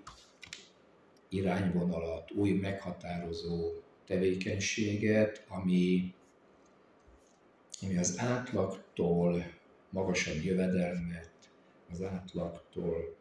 irányvonalat, 1.29 2.31
új 2.31 2.51
meghatározó 2.51 3.73
tevékenységet, 4.07 5.45
ami, 5.49 6.15
ami 7.83 7.97
az 7.97 8.19
átlagtól 8.19 9.53
magasabb 9.91 10.43
jövedelmet, 10.43 11.31
az 11.91 12.03
átlagtól 12.03 13.17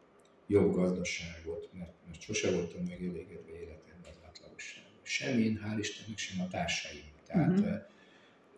jobb 0.46 0.74
gazdaságot, 0.74 1.68
mert, 1.72 1.92
mert 2.06 2.20
sose 2.20 2.50
voltam 2.50 2.84
megelégedve 2.84 3.58
életemben 3.60 4.10
az 4.10 4.20
átlagosságban. 4.26 4.92
Sem 5.02 5.38
én, 5.38 5.60
hál' 5.64 5.78
Istennek, 5.78 6.18
sem 6.18 6.40
a 6.40 6.48
társaim. 6.48 7.04
Tehát 7.26 7.58
uh-huh. 7.58 7.82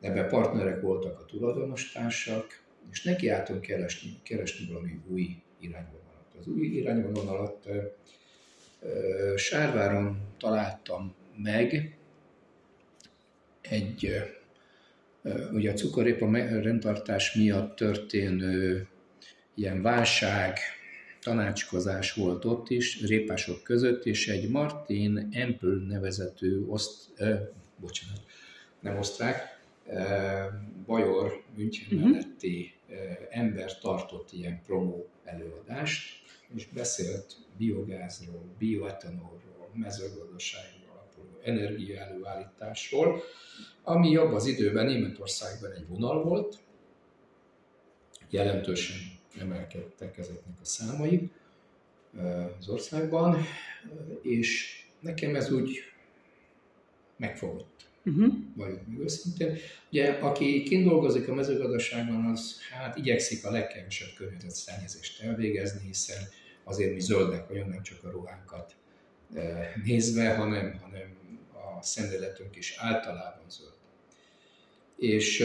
Ebben 0.02 0.28
partnerek 0.28 0.80
voltak 0.80 1.20
a 1.20 1.24
tulajdonos 1.24 1.92
társak, 1.92 2.62
és 2.90 3.02
nekiálltunk 3.02 3.60
keresni, 3.60 4.20
keresni 4.22 4.66
valami 4.66 5.00
új 5.08 5.36
irányvonalat. 5.60 6.34
Az 6.38 6.46
új 6.46 6.66
irányvonalat 6.66 7.68
Sárváron 9.36 10.16
találtam 10.38 11.14
meg 11.36 11.96
egy, 13.60 14.22
ugye 15.52 15.70
a 15.70 15.74
cukorépa 15.74 16.30
rendtartás 16.60 17.34
miatt 17.34 17.76
történő 17.76 18.86
ilyen 19.54 19.82
válság, 19.82 20.58
tanácskozás 21.20 22.12
volt 22.14 22.44
ott 22.44 22.70
is, 22.70 23.02
répások 23.02 23.62
között, 23.62 24.04
és 24.06 24.28
egy 24.28 24.50
Martin 24.50 25.28
Empel 25.32 25.84
nevezetű 25.88 26.64
oszt, 26.66 27.20
eh, 27.20 27.40
bocsánat, 27.76 28.20
nem 28.80 28.98
osztrák, 28.98 29.60
Bajor 30.86 31.42
München 31.56 31.86
uh-huh. 31.98 32.10
melletti 32.10 32.74
ember 33.30 33.78
tartott 33.78 34.32
ilyen 34.32 34.62
promó 34.66 35.08
előadást, 35.24 36.20
és 36.54 36.66
beszélt 36.66 37.36
biogázról, 37.56 38.44
bioetanolról, 38.58 39.70
mezőgazdaságról 39.74 40.90
alapuló 40.90 41.38
energiaelőállításról, 41.42 43.22
ami 43.82 44.16
abban 44.16 44.34
az 44.34 44.46
időben 44.46 44.86
Németországban 44.86 45.72
egy 45.72 45.86
vonal 45.88 46.22
volt, 46.22 46.58
jelentősen 48.30 48.96
emelkedtek 49.38 50.18
ezeknek 50.18 50.54
a 50.60 50.64
számai 50.64 51.30
az 52.58 52.68
országban, 52.68 53.36
és 54.22 54.80
nekem 55.00 55.34
ez 55.34 55.52
úgy 55.52 55.78
megfogott. 57.16 57.71
Uh-huh. 58.04 58.34
Vagy 58.56 58.78
őszintén. 58.98 59.56
Ugye, 59.90 60.10
aki 60.10 60.62
kint 60.62 60.88
dolgozik 60.88 61.28
a 61.28 61.34
mezőgazdaságban, 61.34 62.24
az 62.24 62.60
hát 62.70 62.96
igyekszik 62.96 63.44
a 63.44 63.50
legkevesebb 63.50 64.08
környezetszennyezést 64.16 65.22
elvégezni, 65.22 65.86
hiszen 65.86 66.22
azért 66.64 66.94
mi 66.94 67.00
zöldek 67.00 67.48
vagyunk, 67.48 67.68
nem 67.68 67.82
csak 67.82 68.04
a 68.04 68.10
ruhánkat 68.10 68.74
nézve, 69.84 70.34
hanem, 70.34 70.78
hanem 70.82 71.16
a 71.52 71.82
szemléletünk 71.82 72.56
is 72.56 72.74
általában 72.78 73.44
zöld. 73.50 73.72
És 74.96 75.44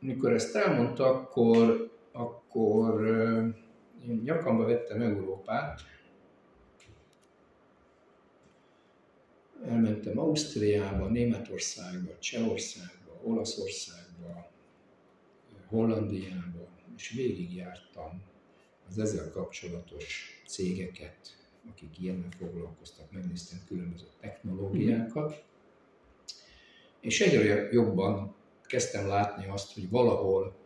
mikor 0.00 0.32
ezt 0.32 0.56
elmondta, 0.56 1.06
akkor 1.06 1.88
akkor 2.18 3.06
én 4.08 4.20
nyakamba 4.24 4.64
vettem 4.64 5.00
Európát, 5.00 5.80
elmentem 9.68 10.18
Ausztriába, 10.18 11.08
Németországba, 11.08 12.18
Csehországba, 12.18 13.20
Olaszországba, 13.22 14.50
Hollandiába, 15.66 16.68
és 16.96 17.10
végigjártam 17.10 18.22
az 18.88 18.98
ezzel 18.98 19.30
kapcsolatos 19.30 20.42
cégeket, 20.46 21.36
akik 21.70 21.98
ilyennel 22.00 22.30
foglalkoztak, 22.38 23.10
megnéztem 23.10 23.58
különböző 23.66 24.06
technológiákat, 24.20 25.44
és 27.00 27.20
egyre 27.20 27.68
jobban 27.72 28.34
kezdtem 28.66 29.06
látni 29.06 29.46
azt, 29.48 29.74
hogy 29.74 29.90
valahol 29.90 30.56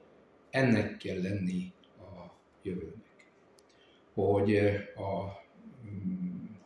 ennek 0.51 0.97
kell 0.97 1.23
lenni 1.23 1.73
a 1.99 2.31
jövőnek. 2.63 3.27
Hogy 4.15 4.57
a 4.97 5.25
mm, 5.25 5.42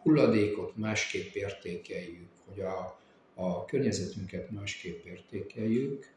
hulladékot 0.07 0.77
másképp 0.77 1.35
értékeljük, 1.35 2.29
hogy 2.45 2.61
a, 2.61 3.01
a 3.35 3.64
környezetünket 3.64 4.51
másképp 4.51 5.05
értékeljük, 5.05 6.14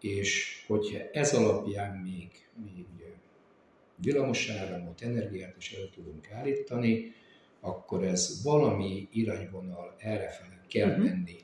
és 0.00 0.64
hogyha 0.66 0.98
ez 1.12 1.34
alapján 1.34 1.96
még, 1.96 2.30
még 2.64 2.86
villamosáramot, 4.02 5.02
energiát 5.02 5.56
is 5.56 5.72
el 5.72 5.90
tudunk 5.94 6.30
állítani, 6.30 7.12
akkor 7.60 8.04
ez 8.04 8.42
valami 8.42 9.08
irányvonal 9.12 9.94
errefele 9.98 10.60
kell 10.68 10.88
uh-huh. 10.88 11.04
menni 11.04 11.36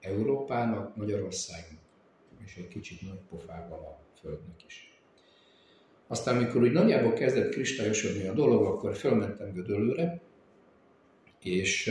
Európának, 0.00 0.96
Magyarországnak, 0.96 1.82
és 2.44 2.56
egy 2.56 2.68
kicsit 2.68 3.00
nagy 3.00 3.20
pofával 3.28 3.78
a 3.78 4.18
Földnek 4.20 4.64
is. 4.66 4.94
Aztán, 6.06 6.36
amikor 6.36 6.62
úgy 6.62 6.72
nagyjából 6.72 7.12
kezdett 7.12 7.52
kristályosodni 7.52 8.26
a 8.26 8.32
dolog, 8.32 8.64
akkor 8.64 8.94
fölmentem 8.94 9.52
Gödöllőre, 9.52 10.20
és 11.42 11.90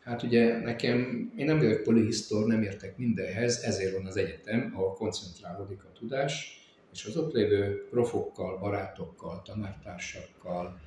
hát 0.00 0.22
ugye 0.22 0.58
nekem, 0.58 1.32
én 1.36 1.44
nem 1.44 1.58
vagyok 1.58 1.82
polihisztor, 1.82 2.46
nem 2.46 2.62
értek 2.62 2.96
mindenhez, 2.96 3.62
ezért 3.62 3.92
van 3.92 4.06
az 4.06 4.16
egyetem, 4.16 4.72
ahol 4.74 4.94
koncentrálódik 4.94 5.84
a 5.84 5.92
tudás, 5.98 6.60
és 6.92 7.04
az 7.04 7.16
ott 7.16 7.32
lévő 7.32 7.86
profokkal, 7.90 8.58
barátokkal, 8.58 9.42
tanártársakkal 9.44 10.80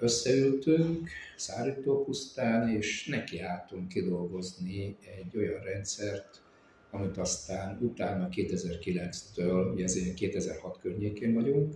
összeültünk 0.00 1.08
szárítópusztán, 1.36 2.68
és 2.68 3.06
nekiálltunk 3.06 3.88
kidolgozni 3.88 4.96
egy 5.16 5.36
olyan 5.36 5.62
rendszert, 5.62 6.42
amit 6.90 7.18
aztán 7.18 7.78
utána 7.80 8.28
2009-től, 8.30 9.72
ugye 9.72 9.84
ezért 9.84 10.14
2006 10.14 10.78
környékén 10.80 11.34
vagyunk, 11.34 11.74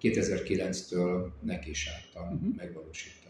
2009-től 0.00 1.30
neki 1.42 1.70
is 1.70 1.88
álltam 1.88 2.34
uh-huh. 2.34 2.54
megvalósítani. 2.56 3.25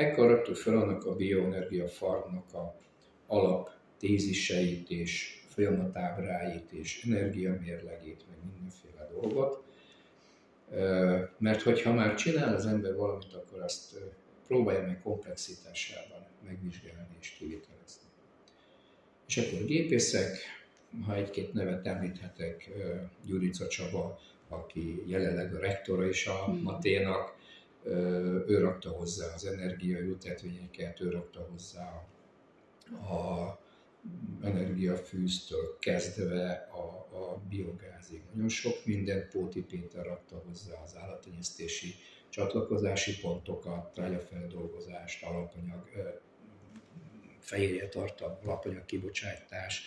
Ekkor 0.00 0.30
raktuk 0.30 0.56
fel 0.56 0.76
annak 0.76 1.06
a 1.06 1.16
bioenergia 1.16 1.88
farmnak 1.88 2.54
a 2.54 2.74
alap 3.26 3.70
téziseit 3.98 4.90
és 4.90 5.42
folyamatábráit 5.48 6.70
és 6.70 7.04
energiamérlegét, 7.06 8.24
meg 8.28 8.38
mindenféle 8.52 9.10
dolgot. 9.12 9.62
Mert 11.38 11.62
hogyha 11.62 11.92
már 11.92 12.14
csinál 12.14 12.54
az 12.54 12.66
ember 12.66 12.96
valamit, 12.96 13.34
akkor 13.34 13.60
azt 13.60 13.98
próbálja 14.46 14.86
meg 14.86 15.02
komplexitásában 15.02 16.26
megvizsgálni 16.46 17.16
és 17.20 17.28
kivitelezni. 17.28 18.08
És 19.26 19.36
akkor 19.36 19.64
gépészek, 19.64 20.36
ha 21.06 21.14
egy-két 21.14 21.52
nevet 21.52 21.86
említhetek, 21.86 22.70
Gyurica 23.26 23.66
Csaba, 23.66 24.20
aki 24.48 25.02
jelenleg 25.06 25.54
a 25.54 25.58
rektora 25.58 26.08
is 26.08 26.26
a 26.26 26.44
hmm. 26.44 26.62
Maténak, 26.62 27.38
ő 27.84 28.58
rakta 28.58 28.90
hozzá 28.90 29.34
az 29.34 29.44
energiaültetvényeket, 29.46 31.00
ő 31.00 31.10
rakta 31.10 31.48
hozzá 31.50 32.06
a, 32.90 33.58
energiafűztől 34.42 35.76
kezdve 35.78 36.68
a, 36.72 37.16
a 37.16 37.42
biogázig. 37.48 38.22
Nagyon 38.32 38.48
sok 38.48 38.84
mindent 38.84 39.28
Póti 39.28 39.62
Péter 39.62 40.06
adta 40.06 40.42
hozzá 40.46 40.82
az 40.82 40.96
állattenyésztési 40.96 41.94
csatlakozási 42.28 43.20
pontokat, 43.20 43.92
trágyafeldolgozást, 43.92 45.24
alapanyag, 45.24 45.88
fehérje 47.38 47.88
tartalmú 47.88 48.36
alapanyag 48.44 48.84
kibocsátás, 48.84 49.82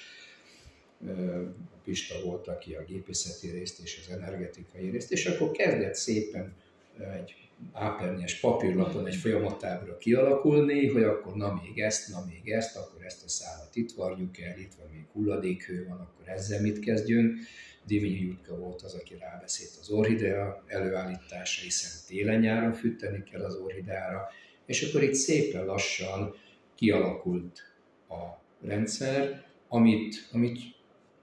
Pista 1.84 2.21
volt, 2.23 2.47
aki 2.47 2.73
a 2.73 2.84
gépészeti 2.84 3.49
részt 3.49 3.79
és 3.79 4.03
az 4.06 4.13
energetikai 4.13 4.89
részt, 4.89 5.12
és 5.12 5.25
akkor 5.25 5.51
kezdett 5.51 5.95
szépen 5.95 6.56
egy 6.97 7.42
ápernyes 7.71 8.39
papírlapon 8.39 9.08
egy 9.08 9.15
folyamatábra 9.15 9.97
kialakulni, 9.97 10.88
hogy 10.88 11.04
akkor 11.04 11.36
na 11.36 11.62
még 11.63 11.80
ezt, 11.80 12.10
na 12.10 12.23
még 12.26 12.52
ezt, 12.52 12.78
akkor 12.78 13.06
ezt 13.06 13.23
a 13.23 13.30
szálat 13.30 13.76
itt 13.76 13.91
varjuk 13.91 14.39
el, 14.39 14.60
itt 14.60 14.73
van 14.73 14.88
még 14.91 15.06
hulladékhő 15.12 15.86
van, 15.88 15.99
akkor 15.99 16.28
ezzel 16.28 16.62
mit 16.62 16.80
kezdjünk. 16.80 17.39
Divinyi 17.86 18.19
Jutka 18.19 18.58
volt 18.58 18.82
az, 18.82 18.93
aki 18.93 19.15
rábeszélt 19.19 19.78
az 19.80 19.89
orhidea 19.89 20.63
előállítása, 20.67 21.62
hiszen 21.62 21.91
télen-nyáron 22.08 22.73
fűteni 22.73 23.23
kell 23.23 23.43
az 23.43 23.56
orhideára, 23.56 24.30
és 24.65 24.89
akkor 24.89 25.04
itt 25.04 25.13
szépen 25.13 25.65
lassan 25.65 26.36
kialakult 26.76 27.62
a 28.10 28.41
rendszer, 28.67 29.45
amit, 29.67 30.30
amit 30.32 30.60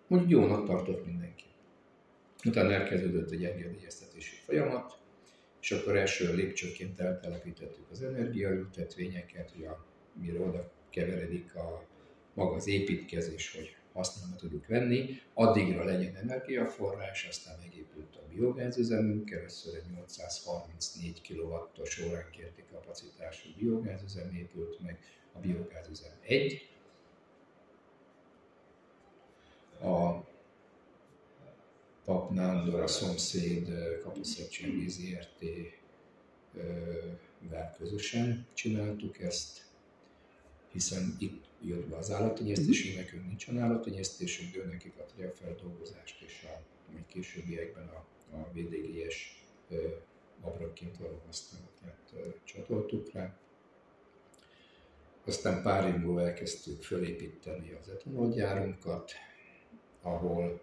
mondjuk 0.07 0.31
jónak 0.31 0.67
tartott 0.67 1.07
mindenki. 1.07 1.45
Utána 2.45 2.73
elkezdődött 2.73 3.31
egy 3.31 3.45
engedélyeztetési 3.45 4.37
folyamat, 4.45 5.00
és 5.61 5.71
akkor 5.71 5.97
első 5.97 6.35
lépcsőként 6.35 7.01
eltelepítettük 7.01 7.91
az 7.91 8.03
energiaültetvényeket, 8.03 9.51
a, 9.51 9.85
mire 10.13 10.41
oda 10.41 10.71
keveredik 10.91 11.55
a 11.55 11.85
maga 12.35 12.55
az 12.55 12.69
építkezés, 12.69 13.55
hogy 13.57 13.77
használni 13.93 14.37
tudjuk 14.37 14.67
venni, 14.67 15.21
addigra 15.35 15.85
legyen 15.85 16.17
energiaforrás, 16.17 17.27
aztán 17.29 17.59
megépült 17.63 18.17
a 18.17 18.29
biogázüzemünk, 18.35 19.31
először 19.31 19.75
egy 19.75 19.91
834 19.95 21.21
kW-os 21.29 22.01
óránkénti 22.01 22.65
kapacitású 22.73 23.49
biogázüzem 23.59 24.35
épült 24.35 24.81
meg, 24.83 24.99
a 25.33 25.39
biogázüzem 25.39 26.13
1. 26.27 26.69
A 29.83 30.30
Pap 32.05 32.31
Nándor, 32.31 32.81
a 32.81 32.87
szomszéd 32.87 33.69
Kapuszegység 34.03 34.89
ZRT-vel 34.89 35.29
közösen 37.79 38.47
csináltuk 38.55 39.21
ezt, 39.21 39.65
hiszen 40.73 41.17
itt 41.19 41.45
jött 41.63 41.87
be 41.87 41.97
az 41.97 42.11
állattenyésztés, 42.11 42.87
mm-hmm. 42.87 42.97
nekünk 42.97 43.27
nincsen 43.27 43.59
állattenyésztésünk, 43.59 44.57
de 44.57 44.65
nekik 44.65 44.93
a 44.99 45.05
feldolgozást 45.35 46.23
és 46.27 46.47
a 46.49 46.63
még 46.93 47.07
későbbiekben 47.07 47.89
a, 47.89 48.05
a 48.37 48.49
VDGS 48.53 49.45
abrakként 50.41 50.97
való 50.97 51.23
használatát 51.27 52.13
csatoltuk 52.45 53.13
rá. 53.13 53.39
Aztán 55.25 55.63
pár 55.63 55.89
év 55.89 55.97
múlva 55.97 56.23
elkezdtük 56.23 56.83
fölépíteni 56.83 57.77
az 57.81 57.89
etanolgyárunkat, 57.89 59.13
ahol 60.03 60.61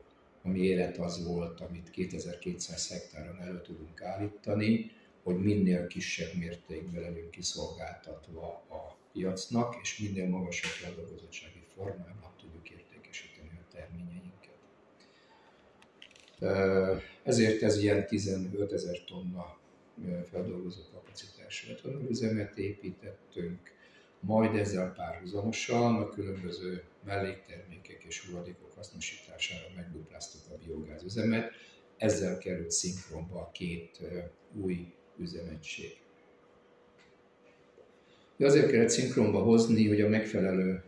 a 0.48 0.52
méret 0.52 0.98
az 0.98 1.26
volt, 1.26 1.62
amit 1.62 1.90
2200 1.90 2.90
hektáron 2.90 3.42
elő 3.42 3.62
tudunk 3.62 4.02
állítani, 4.02 4.92
hogy 5.24 5.36
minél 5.36 5.88
kisebb 5.88 6.34
mértékben 6.34 7.02
legyünk 7.02 7.32
kiszolgáltatva 7.32 8.48
a 8.70 8.98
piacnak, 9.14 9.76
és 9.82 10.00
minél 10.00 10.28
magasabb 10.28 10.72
feldolgozottsági 10.72 11.64
formában 11.76 12.32
tudjuk 12.40 12.70
értékesíteni 12.70 13.60
a 13.60 13.68
terményeinket. 13.74 14.58
Ezért 17.24 17.62
ez 17.62 17.78
ilyen 17.78 18.08
15 18.08 18.72
ezer 18.72 19.04
tonna 19.04 19.58
feldolgozó 20.32 20.82
kapacitású 20.94 21.72
etanolüzemet 21.72 22.58
építettünk, 22.58 23.76
majd 24.20 24.56
ezzel 24.56 24.94
párhuzamosan 24.94 25.96
a 25.96 26.10
különböző 26.10 26.84
melléktermékek 27.08 28.04
és 28.04 28.26
hulladékok 28.26 28.74
hasznosítására 28.76 29.66
megdupláztuk 29.76 30.42
a 30.52 30.58
biogázüzemet. 30.66 31.52
Ezzel 31.98 32.38
került 32.38 32.72
szinkronba 32.72 33.40
a 33.40 33.52
két 33.52 34.02
új 34.62 34.94
üzemegység. 35.18 35.98
Azért 38.40 38.72
kellett 38.72 38.90
szinkronba 38.90 39.40
hozni, 39.40 39.88
hogy 39.88 40.02
a 40.02 40.08
megfelelő 40.08 40.84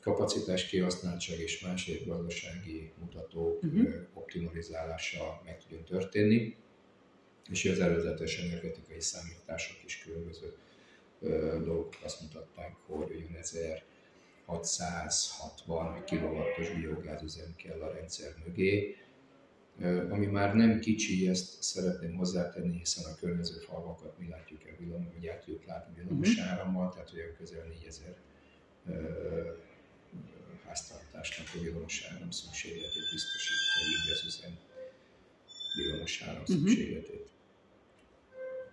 kapacitás 0.00 0.66
kihasználtság 0.66 1.38
és 1.38 1.60
más 1.60 1.90
gazdasági 2.06 2.92
mutatók 3.00 3.62
uh-huh. 3.62 3.94
optimalizálása 4.14 5.42
meg 5.44 5.58
tudjon 5.58 5.84
történni, 5.84 6.56
és 7.50 7.64
az 7.64 7.80
előzetes 7.80 8.38
energetikai 8.38 9.00
számítások 9.00 9.84
is 9.84 10.02
különböző 10.04 10.54
dolgok 11.64 11.94
azt 12.04 12.20
mutatták, 12.20 12.74
hogy 12.86 13.10
olyan 13.14 13.34
1660 14.46 16.04
kW-os 16.04 16.70
biogázüzem 16.70 17.54
kell 17.56 17.80
a 17.80 17.92
rendszer 17.92 18.34
mögé, 18.46 18.96
ami 20.10 20.26
már 20.26 20.54
nem 20.54 20.80
kicsi, 20.80 21.28
ezt 21.28 21.62
szeretném 21.62 22.14
hozzátenni, 22.14 22.78
hiszen 22.78 23.12
a 23.12 23.16
környező 23.20 23.58
falvakat 23.58 24.18
mi 24.18 24.28
látjuk 24.28 24.64
el 24.64 24.76
villamos, 24.78 25.12
vagy 25.14 25.26
át 25.26 25.44
tudjuk 25.44 25.64
látni 25.64 25.94
villamos 25.94 26.28
uh-huh. 26.28 26.52
árammal, 26.52 26.92
tehát 26.92 27.12
olyan 27.12 27.34
közel 27.38 27.64
4000 27.64 28.16
háztartásnak 30.66 31.46
a 31.54 31.60
villamos 31.62 32.08
áram 32.14 32.30
szükségletét 32.30 33.10
biztosítja, 33.12 33.80
így 33.88 34.10
az 34.12 34.24
üzem 34.26 34.58
villamos 35.76 36.22
áram 36.22 36.40
uh-huh. 36.40 36.56
szükségletét. 36.56 37.30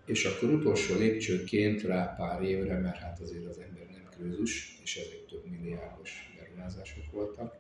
És 0.05 0.25
akkor 0.25 0.49
utolsó 0.49 0.95
lépcsőként 0.95 1.82
rá 1.82 2.15
pár 2.15 2.41
évre, 2.41 2.77
mert 2.77 2.97
hát 2.97 3.19
azért 3.19 3.45
az 3.45 3.58
ember 3.58 3.88
krőzus, 4.19 4.79
és 4.84 4.97
ezek 4.97 5.25
több 5.25 5.45
milliárdos 5.45 6.34
beruházások 6.38 7.12
voltak, 7.12 7.58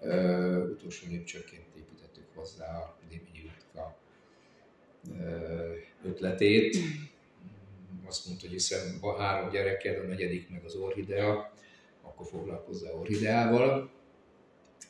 uh, 0.00 0.70
utolsó 0.70 1.06
lépcsőként 1.08 1.66
építettük 1.76 2.24
hozzá 2.34 2.78
a 2.78 2.98
Déményi 3.08 3.50
Utka 3.56 3.98
uh, 5.08 5.76
ötletét. 6.04 6.76
Azt 8.06 8.26
mondta, 8.26 8.46
hogy 8.46 8.54
hiszen 8.54 8.98
van 9.00 9.18
három 9.18 9.50
gyereked, 9.50 9.98
a 9.98 10.06
negyedik 10.06 10.50
meg 10.50 10.64
az 10.64 10.74
orhidea, 10.74 11.52
akkor 12.02 12.26
foglalkozzál 12.26 12.94
orhideával, 12.94 13.90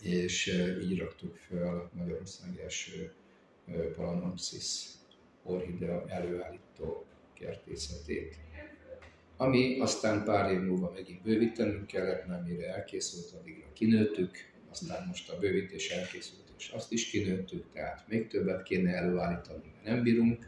és 0.02 0.46
uh, 0.46 0.90
így 0.90 0.98
raktuk 0.98 1.36
fel 1.36 1.90
Magyarország 1.94 2.58
első 2.58 3.12
Palanopsis 3.96 4.84
orhidea 5.42 6.04
előállító 6.08 7.06
kertészetét. 7.34 8.38
Ami 9.42 9.80
aztán 9.80 10.24
pár 10.24 10.52
év 10.52 10.60
múlva 10.60 10.90
megint 10.94 11.22
bővítenünk 11.22 11.86
kellett, 11.86 12.26
mert 12.26 12.46
mire 12.46 12.74
elkészült, 12.74 13.32
addigra 13.40 13.72
kinőttük, 13.72 14.30
aztán 14.70 15.06
most 15.06 15.30
a 15.30 15.38
bővítés 15.38 15.90
elkészült, 15.90 16.52
és 16.58 16.68
azt 16.68 16.92
is 16.92 17.10
kinőttük, 17.10 17.64
tehát 17.72 18.08
még 18.08 18.26
többet 18.26 18.62
kéne 18.62 18.94
előállítani, 18.94 19.62
mert 19.74 19.84
nem 19.84 20.02
bírunk, 20.02 20.46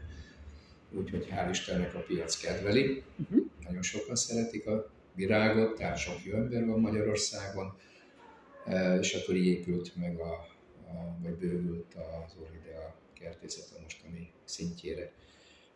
úgyhogy 0.91 1.27
hál' 1.31 1.47
Istennek 1.49 1.95
a 1.95 1.99
piac 1.99 2.37
kedveli. 2.37 3.03
Uh-huh. 3.17 3.45
Nagyon 3.67 3.81
sokan 3.81 4.15
szeretik 4.15 4.67
a 4.67 4.91
virágot, 5.15 5.75
tehát 5.75 5.97
sok 5.97 6.23
jó 6.23 6.35
ember 6.35 6.65
van 6.65 6.79
Magyarországon, 6.79 7.77
e, 8.65 8.97
és 8.99 9.13
akkor 9.13 9.35
így 9.35 9.45
épült 9.45 9.95
meg, 9.95 10.19
a, 10.19 10.31
a, 10.87 11.17
vagy 11.21 11.33
bővült 11.33 11.93
az 11.93 12.35
orhidea 12.41 12.95
kertészet 13.13 13.77
a 13.77 13.81
mostani 13.81 14.31
szintjére. 14.43 15.11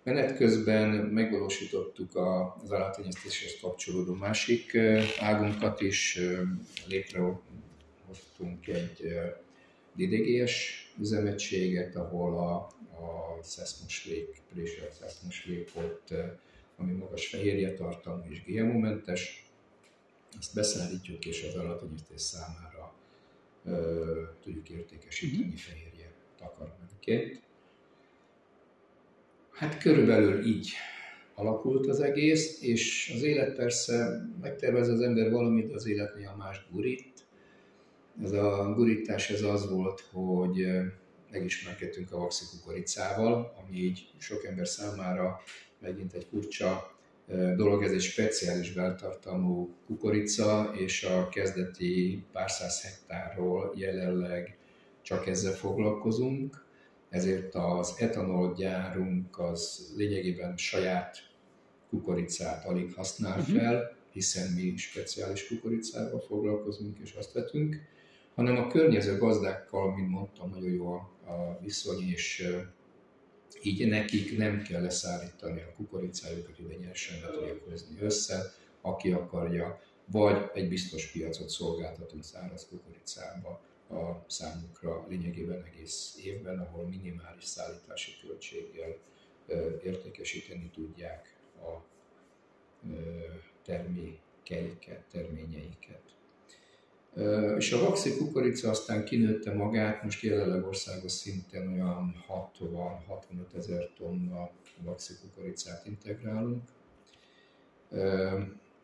Menet 0.04 0.38
közben 0.38 0.90
megvalósítottuk 0.90 2.16
az 2.16 2.72
állattenyésztéshez 2.72 3.58
kapcsolódó 3.62 4.14
másik 4.14 4.78
águnkat 5.20 5.82
is, 5.82 6.20
létrehoztunk 6.88 8.68
egy 8.68 9.14
DDGS 9.94 10.88
üzemegységet, 11.00 11.96
ahol 11.96 12.38
a, 12.38 12.56
a 13.02 13.38
szeszmoslék, 13.44 14.42
pressure 14.54 14.92
szeszmoslék 14.92 15.74
volt, 15.74 16.14
ami 16.78 16.92
magas 16.92 17.28
fehérje 17.28 17.74
tartalmú 17.74 18.24
és 18.30 18.44
GMO-mentes. 18.46 19.48
Ezt 20.40 20.56
beszállítjuk, 20.56 21.26
és 21.26 21.44
az 21.44 21.60
állattenyésztés 21.60 22.22
számára 22.22 22.94
ö, 23.66 24.22
tudjuk 24.44 24.70
értékesíteni 24.70 25.44
mm-hmm. 25.44 25.56
fehérje 25.56 26.12
takarmányként. 26.38 27.42
Hát 29.60 29.78
körülbelül 29.78 30.46
így 30.46 30.72
alakult 31.36 31.88
az 31.88 32.00
egész, 32.00 32.62
és 32.62 33.12
az 33.16 33.22
élet 33.22 33.56
persze 33.56 34.28
megtervez 34.42 34.88
az 34.88 35.02
ember 35.02 35.32
valamit, 35.32 35.72
az 35.72 35.88
élet 35.88 36.16
néha 36.16 36.36
más 36.36 36.68
gurít. 36.72 37.28
Ez 38.24 38.32
a 38.32 38.74
gurítás 38.76 39.30
ez 39.30 39.42
az 39.42 39.70
volt, 39.70 40.04
hogy 40.12 40.68
megismerkedtünk 41.32 42.12
a 42.12 42.18
vaxi 42.18 42.46
kukoricával, 42.52 43.54
ami 43.62 43.78
így 43.78 44.10
sok 44.18 44.46
ember 44.46 44.68
számára 44.68 45.42
megint 45.80 46.14
egy 46.14 46.28
furcsa 46.30 46.98
dolog, 47.56 47.84
ez 47.84 47.92
egy 47.92 48.02
speciális 48.02 48.74
beltartalmú 48.74 49.74
kukorica, 49.86 50.72
és 50.78 51.04
a 51.04 51.30
kezdeti 51.30 52.24
pár 52.32 52.52
száz 52.52 52.82
hektárról 52.82 53.74
jelenleg 53.76 54.58
csak 55.02 55.28
ezzel 55.28 55.54
foglalkozunk, 55.54 56.68
ezért 57.10 57.56
az 57.56 57.94
etanol 57.98 58.54
gyárunk 58.54 59.40
az 59.40 59.94
lényegében 59.96 60.58
saját 60.58 61.18
kukoricát 61.90 62.66
alig 62.66 62.94
használ 62.94 63.38
mhm. 63.38 63.58
fel, 63.58 63.98
hiszen 64.12 64.52
mi 64.52 64.78
speciális 64.78 65.48
kukoricával 65.48 66.20
foglalkozunk 66.20 66.98
és 66.98 67.14
azt 67.14 67.34
vetünk, 67.34 67.82
hanem 68.36 68.58
a 68.58 68.68
környező 68.68 69.18
gazdákkal, 69.18 69.96
mint 69.96 70.10
mondtam, 70.10 70.50
nagyon 70.50 70.72
jó 70.72 70.94
a 70.94 71.60
viszony, 71.62 72.10
és 72.10 72.48
így 73.62 73.88
nekik 73.88 74.38
nem 74.38 74.62
kell 74.62 74.82
leszállítani 74.82 75.62
a 75.62 75.74
kukoricájukat, 75.76 76.56
hogy 76.56 76.78
nyersen 76.80 77.22
be 77.22 77.32
tudják 77.32 77.64
hozni 77.70 77.98
össze, 78.02 78.54
aki 78.82 79.12
akarja, 79.12 79.82
vagy 80.06 80.50
egy 80.54 80.70
biztos 80.70 81.12
piacot 81.12 81.50
szolgáltatunk 81.50 82.24
száraz 82.24 82.68
kukoricába 82.70 83.62
a 83.90 84.24
számukra 84.28 85.06
lényegében 85.08 85.64
egész 85.64 86.20
évben, 86.24 86.60
ahol 86.60 86.88
minimális 86.88 87.44
szállítási 87.44 88.12
költséggel 88.22 88.96
értékesíteni 89.84 90.70
tudják 90.74 91.36
a 91.62 91.84
termékeiket, 93.66 95.04
terményeiket. 95.12 96.02
És 97.58 97.72
a 97.72 97.80
vaxi 97.80 98.18
kukorica 98.18 98.70
aztán 98.70 99.06
kinőtte 99.06 99.54
magát, 99.54 100.04
most 100.04 100.24
jelenleg 100.24 100.66
országos 100.66 101.12
szinten 101.12 101.74
olyan 101.74 102.26
60-65 102.60 103.56
ezer 103.58 103.90
tonna 103.98 104.50
vaxi 104.84 105.14
kukoricát 105.22 105.86
integrálunk. 105.86 106.70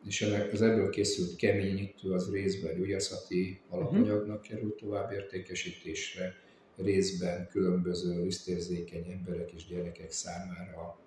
És 0.06 0.22
az 0.52 0.62
ebből 0.62 0.90
készült 0.90 1.36
keményítő 1.36 2.12
az 2.12 2.32
részben 2.32 2.76
gyógyászati 2.76 3.60
alapanyagnak 3.70 4.42
került 4.42 4.76
tovább 4.76 5.12
értékesítésre, 5.12 6.36
részben 6.76 7.48
különböző 7.48 8.24
lisztérzékeny 8.24 9.12
emberek 9.12 9.52
és 9.52 9.68
gyerekek 9.68 10.12
számára 10.12 11.00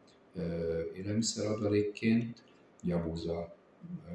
élelmiszeradalékként, 0.95 2.43
jabúza 2.83 3.57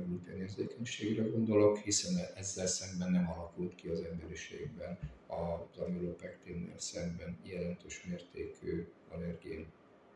gluténérzékenységre 0.06 1.24
gondolok, 1.24 1.78
hiszen 1.78 2.14
ezzel 2.36 2.68
szemben 2.68 3.12
nem 3.12 3.30
alakult 3.30 3.76
ki 3.76 3.88
az 3.88 4.02
emberiségben 4.02 5.00
az 5.28 5.80
amilopektinnel 5.80 6.80
szemben 6.80 7.38
jelentős 7.44 8.04
mértékű 8.10 8.88
allergén 9.10 9.66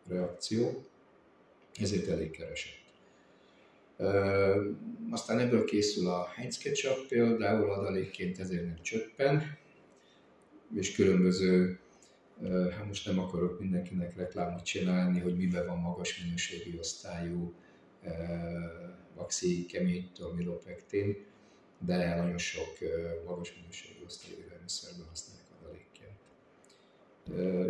reakció, 0.07 0.85
ezért 1.73 2.07
elég 2.07 2.31
keresett. 2.31 2.86
Aztán 5.09 5.39
ebből 5.39 5.63
készül 5.63 6.07
a 6.07 6.27
Heinz 6.35 6.57
ketchup 6.57 7.07
például 7.07 7.71
adalékként 7.71 8.39
ezért 8.39 8.65
nem 8.65 8.81
csöppen, 8.81 9.57
és 10.75 10.95
különböző, 10.95 11.79
hát 12.43 12.85
most 12.87 13.05
nem 13.05 13.19
akarok 13.19 13.59
mindenkinek 13.59 14.15
reklámot 14.15 14.63
csinálni, 14.63 15.19
hogy 15.19 15.37
miben 15.37 15.65
van 15.65 15.77
magas 15.77 16.23
minőségű 16.23 16.77
osztályú 16.77 17.53
maxi 19.15 19.65
keménytől 19.65 20.33
milopektin, 20.33 21.25
de 21.85 22.15
nagyon 22.15 22.37
sok 22.37 22.77
magas 23.25 23.55
minőségű 23.55 24.05
osztályú 24.05 24.35
élelmiszerben 24.45 25.05
használják 25.07 25.47
adalékként. 25.61 26.19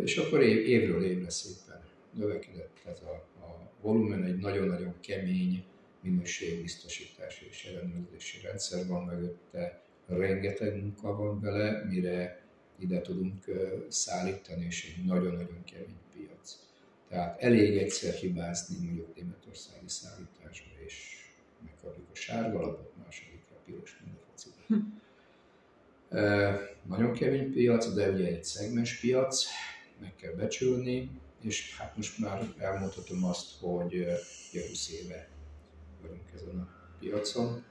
És 0.04 0.16
akkor 0.16 0.42
év, 0.42 0.66
évről 0.66 1.04
évre 1.04 1.30
szépen 1.30 1.84
növekedett 2.14 2.78
ez 2.86 3.00
a, 3.00 3.44
a 3.44 3.70
volumen, 3.80 4.22
egy 4.22 4.38
nagyon-nagyon 4.38 4.94
kemény 5.00 5.64
minőségbiztosítási 6.10 7.46
és 7.50 7.64
ellenőrzési 7.64 8.40
rendszer 8.46 8.86
van 8.86 9.04
mögötte, 9.04 9.82
rengeteg 10.06 10.80
munka 10.80 11.16
van 11.16 11.40
vele, 11.40 11.84
mire 11.84 12.42
ide 12.78 13.00
tudunk 13.00 13.44
szállítani, 13.88 14.64
és 14.64 14.94
egy 14.96 15.04
nagyon-nagyon 15.04 15.64
kemény 15.64 16.00
piac. 16.14 16.58
Tehát 17.08 17.40
elég 17.40 17.76
egyszer 17.76 18.14
hibázni 18.14 18.84
mondjuk 18.84 19.16
németországi 19.16 19.88
szállításba, 19.88 20.70
és 20.86 21.16
megkapjuk 21.64 22.06
a 22.12 22.14
sárga 22.14 22.60
lapot, 22.60 22.92
másodikra 23.04 23.56
a 23.56 23.60
piros, 23.64 24.00
mint 24.04 24.16
a. 24.18 26.16
E, 26.16 26.58
nagyon 26.86 27.12
kemény 27.12 27.52
piac, 27.52 27.94
de 27.94 28.10
ugye 28.10 28.26
egy 28.26 28.44
szegmes 28.44 29.00
piac, 29.00 29.44
meg 30.00 30.14
kell 30.16 30.32
becsülni, 30.32 31.10
és 31.40 31.76
hát 31.78 31.96
most 31.96 32.18
már 32.18 32.54
elmondhatom 32.58 33.24
azt, 33.24 33.58
hogy 33.60 33.94
ugye 34.50 34.66
20 34.68 34.90
éve 34.90 35.28
vagyunk 36.02 36.30
ezen 36.34 36.58
a 36.60 36.68
piacon, 36.98 37.64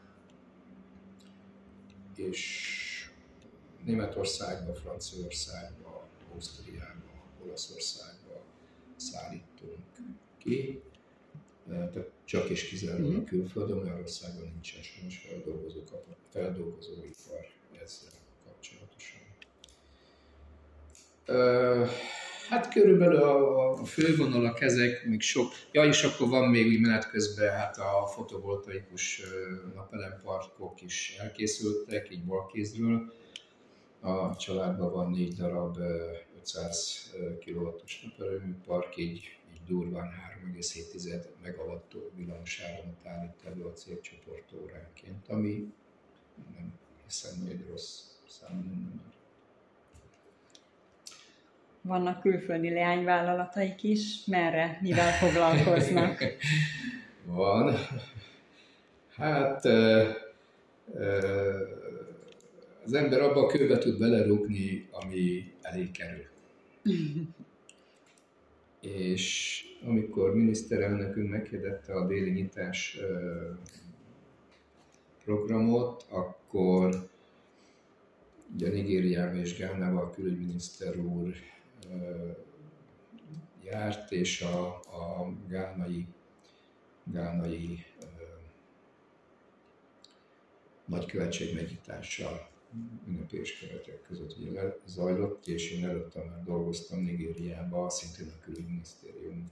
és 2.15 2.75
Németországba, 3.83 4.73
Franciaországba, 4.73 6.07
Ausztriába, 6.33 7.23
Olaszországba 7.45 8.43
szállítunk 8.95 9.85
ki, 10.37 10.81
tehát 11.67 12.09
csak 12.25 12.49
és 12.49 12.67
kizárólag 12.67 13.21
mm. 13.21 13.23
külföldön, 13.23 13.77
Magyarországon 13.77 14.43
nincsen 14.43 14.81
sajnos 14.81 15.17
feldolgozó, 15.17 15.79
feldolgozóipar 16.29 17.47
ezzel 17.81 18.09
kapcsolatosan. 18.45 19.21
Hát 22.49 22.73
körülbelül 22.73 23.21
a, 23.21 23.71
a 23.71 23.86
fővonalak 23.86 24.62
ezek, 24.62 25.05
még 25.05 25.21
sok, 25.21 25.51
ja 25.71 25.86
és 25.86 26.03
akkor 26.03 26.27
van 26.27 26.49
még 26.49 26.67
úgy 26.67 26.79
menet 26.79 27.10
közben, 27.10 27.51
hát 27.51 27.77
a 27.77 28.07
fotovoltaikus 28.07 29.21
napelemparkok 29.75 30.81
is 30.81 31.15
elkészültek, 31.19 32.12
így 32.12 32.23
balkézről. 32.23 33.13
A 33.99 34.36
családban 34.36 34.91
van 34.91 35.12
négy 35.12 35.33
darab 35.33 35.77
500 36.39 37.12
kW-os 37.45 38.01
napelempark, 38.03 38.97
így 38.97 39.38
durván 39.67 40.12
3,7 40.43 41.25
megawattól 41.43 42.12
villamosáramot 42.15 43.05
állít 43.05 43.43
elő 43.45 43.63
a 43.63 43.73
célcsoport 43.73 44.53
óránként, 44.62 45.27
ami 45.27 45.73
nem 46.55 46.73
hiszem, 47.05 47.47
hogy 47.47 47.65
rossz 47.69 48.01
szám 48.27 48.91
már. 48.95 49.16
Vannak 51.88 52.21
külföldi 52.21 52.69
leányvállalataik 52.69 53.84
is, 53.84 54.26
merre, 54.26 54.78
mivel 54.82 55.12
foglalkoznak? 55.12 56.23
Van. 57.26 57.76
Hát 59.15 59.65
az 62.86 62.93
ember 62.93 63.21
abba 63.21 63.43
a 63.43 63.47
kőbe 63.47 63.78
tud 63.78 63.97
belerúgni, 64.00 64.88
ami 64.91 65.54
elég 65.62 65.91
kerül. 65.91 66.26
és 68.82 69.63
amikor 69.86 70.36
miniszterelnökünk 70.36 71.30
meghirdette 71.30 71.93
a 71.93 72.08
déli 72.08 72.30
nyitás 72.32 73.00
programot, 75.23 76.06
akkor 76.10 77.10
ugye 78.54 78.69
Nigériában 78.69 79.38
és 79.39 79.58
Gánában 79.58 80.04
a 80.04 80.10
külügyminiszter 80.10 80.97
úr 80.97 81.34
járt, 83.63 84.12
és 84.12 84.41
a, 84.41 84.76
a 84.76 85.34
gánai, 85.47 86.08
gánai 87.04 87.86
nagykövetség 90.86 91.56
megnyitása 91.56 92.50
ünnepés 93.08 93.60
keretek 93.60 94.02
között 94.02 94.38
ugye 94.38 94.76
zajlott, 94.86 95.47
és 95.47 95.71
én 95.71 95.86
előtte 95.86 96.23
már 96.23 96.43
dolgoztam 96.43 97.04
Nigériában, 97.04 97.89
szintén 97.89 98.34
a 98.34 98.43
külügyminisztérium 98.43 99.52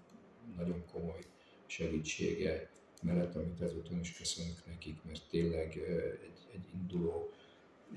nagyon 0.58 0.84
komoly 0.92 1.20
segítsége 1.66 2.70
mellett, 3.02 3.36
amit 3.36 3.62
ezúton 3.62 4.00
is 4.00 4.18
köszönök 4.18 4.66
nekik, 4.66 5.04
mert 5.04 5.30
tényleg 5.30 5.78
egy, 6.24 6.48
egy 6.54 6.66
induló 6.74 7.32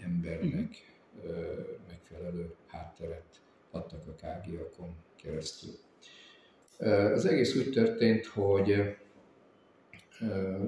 embernek 0.01 0.97
megfelelő 1.89 2.55
hátteret 2.67 3.41
adtak 3.71 4.07
a 4.07 4.15
kágiakon 4.15 4.97
keresztül. 5.17 5.71
Az 7.13 7.25
egész 7.25 7.57
úgy 7.57 7.71
történt, 7.71 8.27
hogy 8.27 8.97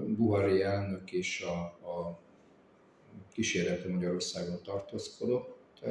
Buhari 0.07 0.63
elnök 0.63 1.13
és 1.13 1.41
a, 1.41 1.61
a 1.65 2.21
kísérlete 3.33 3.89
Magyarországon 3.89 4.63
tartózkodott, 4.63 5.85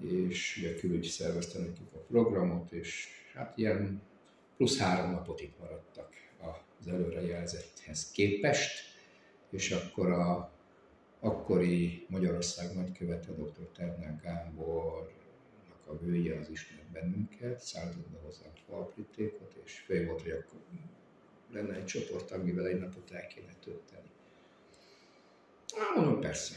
és 0.00 0.56
ugye 0.58 0.74
külügy 0.74 1.04
szervezte 1.04 1.58
nekik 1.58 1.92
a 1.94 1.98
programot, 1.98 2.72
és 2.72 3.08
hát 3.34 3.58
ilyen 3.58 4.02
plusz 4.56 4.78
három 4.78 5.10
napot 5.10 5.40
itt 5.40 5.58
maradtak 5.58 6.12
az 6.40 6.88
előrejelzetthez 6.88 8.10
képest, 8.10 8.82
és 9.50 9.70
akkor 9.70 10.10
a 10.12 10.52
akkori 11.20 12.06
Magyarország 12.08 12.74
nagykövete 12.74 13.32
dr. 13.32 13.68
Ternák 13.76 14.22
Gábornak 14.22 15.23
a 15.86 15.98
vője 15.98 16.38
az 16.38 16.50
ismert 16.50 16.90
bennünket, 16.92 17.60
szállított 17.60 18.08
be 18.08 18.18
hozzánk 18.22 18.56
falprítékot, 18.68 19.54
és 19.64 19.78
fél 19.78 20.06
volt, 20.06 20.22
hogy 20.22 20.30
akkor 20.30 20.60
lenne 21.52 21.74
egy 21.74 21.84
csoport, 21.84 22.30
amivel 22.30 22.66
egy 22.66 22.78
napot 22.78 23.10
el 23.10 23.26
kéne 23.26 23.54
tölteni. 23.64 24.10
Hát 25.76 25.96
mondom, 25.96 26.20
persze. 26.20 26.54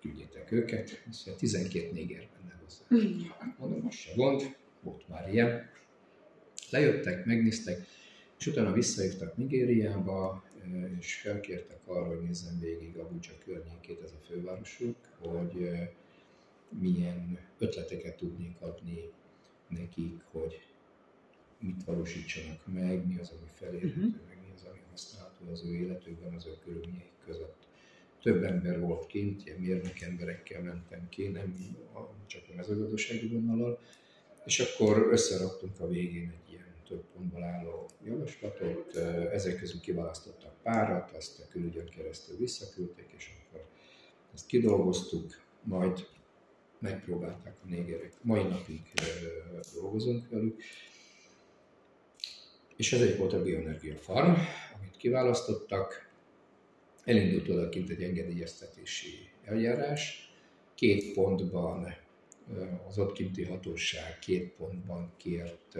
Küldjétek 0.00 0.52
őket. 0.52 1.02
Mondja, 1.04 1.36
12 1.36 1.92
néger 1.92 2.28
benne 2.36 2.60
hozzá. 2.62 2.84
Hát 3.38 3.58
mondom, 3.58 3.86
az 3.86 3.94
se 3.94 4.12
gond, 4.14 4.56
volt 4.80 5.08
már 5.08 5.32
ilyen. 5.32 5.70
Lejöttek, 6.70 7.24
megnéztek, 7.24 7.86
és 8.38 8.46
utána 8.46 8.72
visszahívtak 8.72 9.36
Nigériába, 9.36 10.44
és 10.98 11.14
felkértek 11.14 11.80
arra, 11.84 12.06
hogy 12.06 12.22
nézzem 12.22 12.60
végig 12.60 12.96
Abuja 12.96 13.38
környékét, 13.44 14.02
ez 14.02 14.10
a 14.10 14.24
fővárosuk, 14.26 14.96
hogy 15.18 15.68
milyen 16.80 17.38
ötleteket 17.58 18.16
tudnék 18.16 18.60
adni 18.60 19.10
nekik, 19.68 20.20
hogy 20.30 20.60
mit 21.58 21.84
valósítsanak 21.84 22.60
meg, 22.66 23.06
mi 23.06 23.18
az, 23.18 23.30
ami 23.30 23.50
felérhető, 23.54 23.88
uh-huh. 23.88 24.14
meg 24.28 24.38
mi 24.46 24.52
az, 24.54 24.64
ami 24.70 24.80
használható 24.90 25.50
az 25.52 25.64
ő 25.64 25.74
életükben, 25.74 26.34
az 26.34 26.46
ő 26.46 26.56
körülmények 26.64 27.10
között. 27.26 27.62
Több 28.22 28.42
ember 28.42 28.80
volt 28.80 29.06
kint, 29.06 29.46
ilyen 29.46 29.60
mérnök 29.60 30.00
emberekkel 30.00 30.62
mentem 30.62 31.08
ki, 31.08 31.28
nem 31.28 31.56
csak 32.26 32.42
a 32.52 32.54
mezőgazdasági 32.56 33.26
vonalal, 33.26 33.80
és 34.44 34.60
akkor 34.60 35.08
összeraktunk 35.10 35.80
a 35.80 35.88
végén 35.88 36.32
egy 36.42 36.52
ilyen 36.52 36.74
több 36.88 37.04
pontból 37.14 37.42
álló 37.42 37.88
javaslatot, 38.04 38.96
ezek 39.32 39.58
közül 39.58 39.80
kiválasztottak 39.80 40.54
párat, 40.62 41.10
azt 41.10 41.40
a 41.40 41.48
külügyön 41.48 41.88
keresztül 41.88 42.36
visszaküldték, 42.36 43.12
és 43.16 43.30
akkor 43.38 43.64
ezt 44.34 44.46
kidolgoztuk, 44.46 45.42
majd 45.62 46.06
megpróbálták 46.84 47.56
a 47.64 47.68
négerek. 47.68 48.12
Mai 48.22 48.42
napig 48.42 48.80
dolgozunk 49.74 50.28
velük. 50.28 50.62
És 52.76 52.92
ez 52.92 53.00
egy 53.00 53.18
volt 53.18 53.32
a 53.32 53.42
Bioenergia 53.42 53.96
Farm, 53.96 54.32
amit 54.76 54.96
kiválasztottak. 54.96 56.12
Elindult 57.04 57.48
odakint 57.48 57.90
egy 57.90 58.02
engedélyeztetési 58.02 59.28
eljárás. 59.44 60.32
Két 60.74 61.12
pontban 61.12 61.96
az 62.88 62.98
ott 62.98 63.12
kinti 63.12 63.44
hatóság 63.44 64.18
két 64.18 64.52
pontban 64.52 65.12
kért 65.16 65.78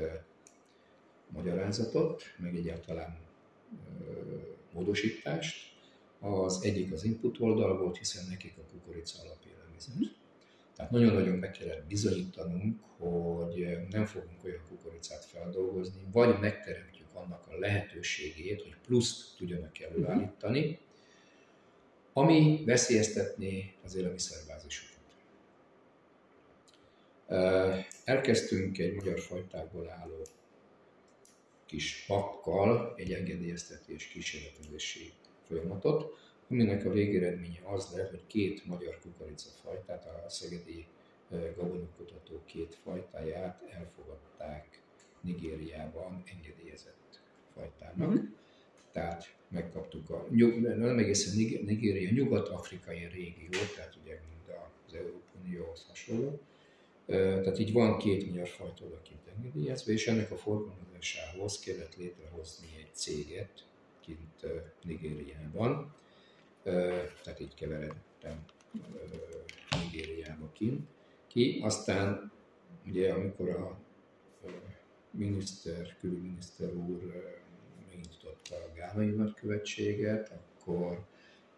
magyarázatot, 1.29 2.23
meg 2.38 2.57
egyáltalán 2.57 3.19
módosítást. 4.73 5.73
Az 6.21 6.62
egyik 6.62 6.93
az 6.93 7.05
input 7.05 7.40
oldal 7.40 7.79
volt, 7.79 7.97
hiszen 7.97 8.25
nekik 8.29 8.55
a 8.59 8.71
kukorica 8.71 9.19
alapélelmiszer. 9.23 9.95
Tehát 10.77 10.91
nagyon-nagyon 10.91 11.37
meg 11.37 11.51
kellett 11.51 11.87
bizonyítanunk, 11.87 12.81
hogy 12.99 13.79
nem 13.91 14.07
fogunk 14.07 14.45
olyan 14.45 14.63
kukoricát 14.69 15.25
feldolgozni, 15.25 16.03
vagy 16.13 16.39
megteremtjük 16.39 17.07
annak 17.13 17.47
a 17.49 17.59
lehetőségét, 17.59 18.63
hogy 18.63 18.77
pluszt 18.87 19.37
tudjanak 19.37 19.81
előállítani, 19.81 20.79
ami 22.13 22.63
veszélyeztetné 22.67 23.75
az 23.85 23.95
élelmiszerbázisukat. 23.95 24.93
Elkezdtünk 28.05 28.79
egy 28.79 28.95
magyar 28.95 29.21
fajtából 29.21 29.91
álló 29.91 30.27
kis 31.67 32.05
pakkal 32.07 32.95
egy 32.97 33.13
engedélyeztetés 33.13 34.07
kísérletezési 34.07 35.13
folyamatot, 35.47 36.19
aminek 36.50 36.85
a 36.85 36.90
végeredménye 36.90 37.61
az 37.64 37.92
lett, 37.96 38.11
hogy 38.11 38.26
két 38.26 38.66
magyar 38.66 38.98
kukoricafajtát, 39.02 40.07
a 40.26 40.28
szegedi 40.28 40.87
gabonakutató 41.57 42.42
két 42.44 42.74
fajtáját 42.74 43.62
elfogadták 43.70 44.80
Nigériában 45.20 46.22
engedélyezett 46.37 47.20
fajtának. 47.54 48.09
Mm-hmm. 48.09 48.24
Tehát 48.92 49.35
megkaptuk 49.48 50.11
a, 50.11 50.26
nem 50.59 50.98
egészen 50.98 51.35
Nigéria, 51.64 52.11
nyugat-afrikai 52.11 53.07
régió, 53.12 53.59
tehát 53.74 53.98
ugye 54.02 54.20
mind 54.28 54.59
az 54.87 54.94
Európai 54.94 55.40
Unióhoz 55.44 55.87
hasonló. 55.88 56.40
Tehát 57.07 57.59
így 57.59 57.72
van 57.72 57.98
két 57.98 58.28
magyar 58.28 58.48
fajta 58.48 58.85
odakint 58.85 59.20
engedélyezve, 59.37 59.92
és 59.92 60.07
ennek 60.07 60.30
a 60.30 60.37
forgalmazásához 60.37 61.59
kellett 61.59 61.96
létrehozni 61.96 62.66
egy 62.78 62.94
céget 62.94 63.66
kint 64.00 64.46
Nigériában, 64.83 65.94
tehát 66.64 67.40
így 67.40 67.55
keveredtem 67.55 68.44
Nigériába 69.83 70.50
ki. 70.53 70.79
ki. 71.27 71.61
Aztán 71.62 72.33
ugye 72.87 73.12
amikor 73.12 73.48
a 73.48 73.79
miniszter, 75.11 75.96
külügyminiszter 76.00 76.72
úr 76.72 77.33
megnyitotta 77.88 78.55
a 78.55 78.72
gánai 78.77 79.09
nagykövetséget, 79.09 80.31
akkor 80.31 81.05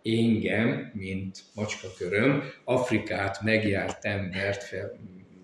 engem, 0.03 0.91
mint 0.95 1.45
macskaköröm, 1.55 2.43
Afrikát 2.65 3.43
megjárt 3.43 4.05
embert 4.05 4.63
fel, 4.63 4.99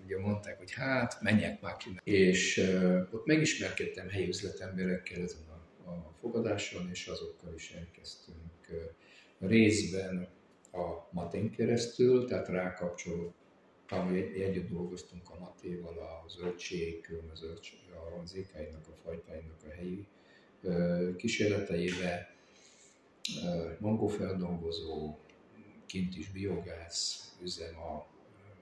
ugye 0.05 0.19
mondták, 0.19 0.57
hogy 0.57 0.71
hát 0.73 1.21
menjek 1.21 1.61
már 1.61 1.77
ki. 1.77 1.99
És 2.03 2.57
uh, 2.57 3.07
ott 3.11 3.25
megismerkedtem 3.25 4.09
helyi 4.09 4.27
üzletemberekkel 4.27 5.21
ezen 5.21 5.41
a, 5.85 5.89
a 5.89 6.13
fogadáson, 6.19 6.89
és 6.91 7.07
azokkal 7.07 7.53
is 7.55 7.71
elkezdtünk 7.71 8.69
uh, 8.69 8.75
részben 9.47 10.27
a 10.71 11.07
Matén 11.11 11.51
keresztül, 11.51 12.25
tehát 12.25 12.47
rákapcsolódtam, 12.47 14.13
együtt 14.35 14.69
dolgoztunk 14.69 15.29
a 15.29 15.39
Matéval, 15.39 15.97
a 15.97 16.29
zöldség, 16.29 17.09
zöldség, 17.33 17.79
a 17.91 18.25
zékáinak, 18.25 18.87
a 18.87 18.95
fajtáinak 19.03 19.59
a 19.63 19.73
helyi 19.73 20.07
kísérleteibe, 21.17 22.35
mangófeldolgozó, 23.79 25.17
kint 25.85 26.17
is 26.17 26.31
biogáz 26.31 27.31
üzem, 27.41 27.77
a, 27.77 28.05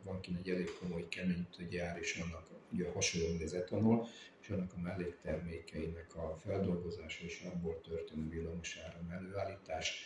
van 0.03 0.19
kint 0.21 0.39
egy 0.39 0.49
elég 0.49 0.69
komoly 0.79 1.07
keményítőgyár, 1.09 1.97
és 1.97 2.23
annak 2.25 2.47
ugye 2.73 2.91
hasonló, 2.91 3.27
mint 3.27 3.43
az 3.43 3.53
etanol, 3.53 4.07
és 4.41 4.49
annak 4.49 4.73
a 4.75 4.79
melléktermékeinek 4.81 6.15
a 6.15 6.37
feldolgozása 6.43 7.23
és 7.23 7.47
abból 7.53 7.81
történő 7.81 8.29
villamosáram 8.29 9.09
előállítás, 9.09 10.03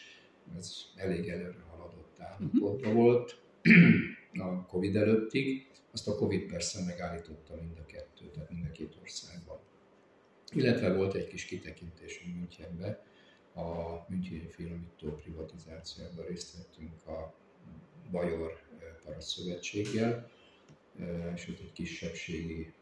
ez 0.57 0.75
elég 0.95 1.27
előre 1.27 1.63
haladott 1.69 2.19
állapotban 2.19 2.73
uh-huh. 2.73 2.93
volt 2.93 3.41
a 4.47 4.65
Covid 4.65 4.95
előttig, 4.95 5.67
azt 5.91 6.07
a 6.07 6.15
Covid 6.15 6.51
persze 6.51 6.83
megállította 6.85 7.55
mind 7.55 7.77
a 7.77 7.85
kettőt, 7.85 8.31
tehát 8.31 8.51
mind 8.51 8.65
a 8.65 8.71
két 8.71 8.97
országban. 9.01 9.59
Illetve 10.53 10.93
volt 10.93 11.13
egy 11.13 11.27
kis 11.27 11.45
kitekintés 11.45 12.23
Münchenbe, 12.35 13.03
a 13.55 14.05
Müncheni 14.07 14.47
Filamító 14.49 15.15
privatizációban 15.15 16.25
részt 16.25 16.57
vettünk 16.57 17.07
a 17.07 17.33
Bajor 18.11 18.51
eh, 18.51 18.87
Paraszszövetséggel, 19.03 20.29
eh, 20.99 21.31
és 21.35 21.47
ott 21.47 21.59
egy 21.59 21.71
kisebbségi 21.71 22.73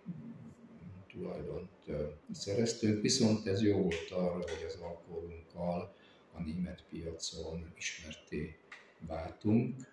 tulajdont 1.12 1.69
eh, 1.88 1.95
szereztünk, 2.32 3.02
viszont 3.02 3.47
ez 3.47 3.62
jó 3.62 3.82
volt 3.82 4.12
arra, 4.12 4.34
hogy 4.34 4.65
az 4.67 4.78
alkoholunkkal 4.82 5.95
a 6.34 6.41
német 6.41 6.84
piacon 6.89 7.74
ismerté 7.78 8.58
váltunk, 9.00 9.91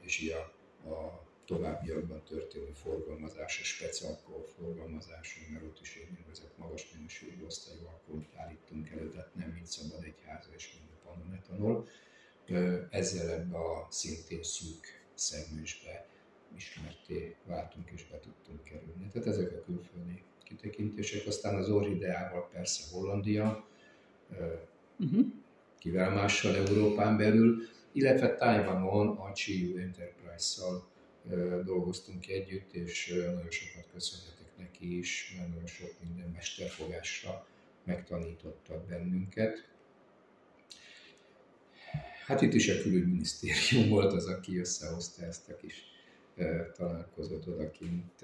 és 0.00 0.20
így 0.20 0.30
a, 0.30 0.40
a 0.88 1.26
továbbiakban 1.44 2.22
történő 2.24 2.72
forgalmazás, 2.72 3.60
a 3.60 3.64
specialkohol 3.64 4.44
forgalmazás, 4.44 5.48
mert 5.52 5.64
ott 5.64 5.80
is 5.80 5.98
úgynevezett 6.10 6.58
magas 6.58 6.92
minőségű 6.94 7.44
osztályú 7.44 7.86
alkoholt 7.86 8.34
állítunk 8.36 8.90
elő, 8.90 9.08
tehát 9.10 9.34
nem 9.34 9.50
mint 9.50 9.66
szabad 9.66 10.04
egy 10.04 10.20
háza 10.26 10.48
és 10.54 10.72
mind 10.72 10.90
a 10.92 11.08
panometanol. 11.08 11.88
Ezzel 12.90 13.30
ebbe 13.30 13.56
a 13.56 13.86
szintén 13.90 14.42
szűk 14.42 15.04
szegmensbe 15.14 16.06
ismerté 16.56 17.36
váltunk 17.44 17.90
és 17.90 18.06
be 18.08 18.20
tudtunk 18.20 18.62
kerülni. 18.62 19.08
Tehát 19.12 19.28
ezek 19.28 19.52
a 19.52 19.64
külföldi 19.64 20.22
kitekintések. 20.44 21.26
Aztán 21.26 21.54
az 21.54 21.70
orhideával 21.70 22.48
persze 22.48 22.96
Hollandia, 22.96 23.66
uh-huh. 24.98 25.26
kivel 25.78 26.10
mással 26.10 26.56
Európán 26.56 27.16
belül, 27.16 27.62
illetve 27.92 28.36
Taiwanon 28.36 29.16
a 29.16 29.32
Chiyu 29.32 29.76
Enterprise-szal 29.76 30.90
dolgoztunk 31.64 32.28
együtt, 32.28 32.72
és 32.72 33.08
nagyon 33.08 33.50
sokat 33.50 33.88
köszönhetek 33.92 34.56
neki 34.58 34.98
is, 34.98 35.34
mert 35.36 35.48
nagyon 35.48 35.66
sok 35.66 35.90
minden 36.04 36.30
mesterfogásra 36.30 37.46
megtanítottak 37.84 38.86
bennünket. 38.86 39.70
Hát 42.26 42.42
itt 42.42 42.52
is 42.54 42.68
a 42.68 42.82
külügyminisztérium 42.82 43.88
volt 43.88 44.12
az, 44.12 44.26
aki 44.26 44.58
összehozta 44.58 45.24
ezt 45.24 45.48
a 45.48 45.56
kis 45.56 45.84
találkozót 46.76 47.46
odakint 47.46 48.22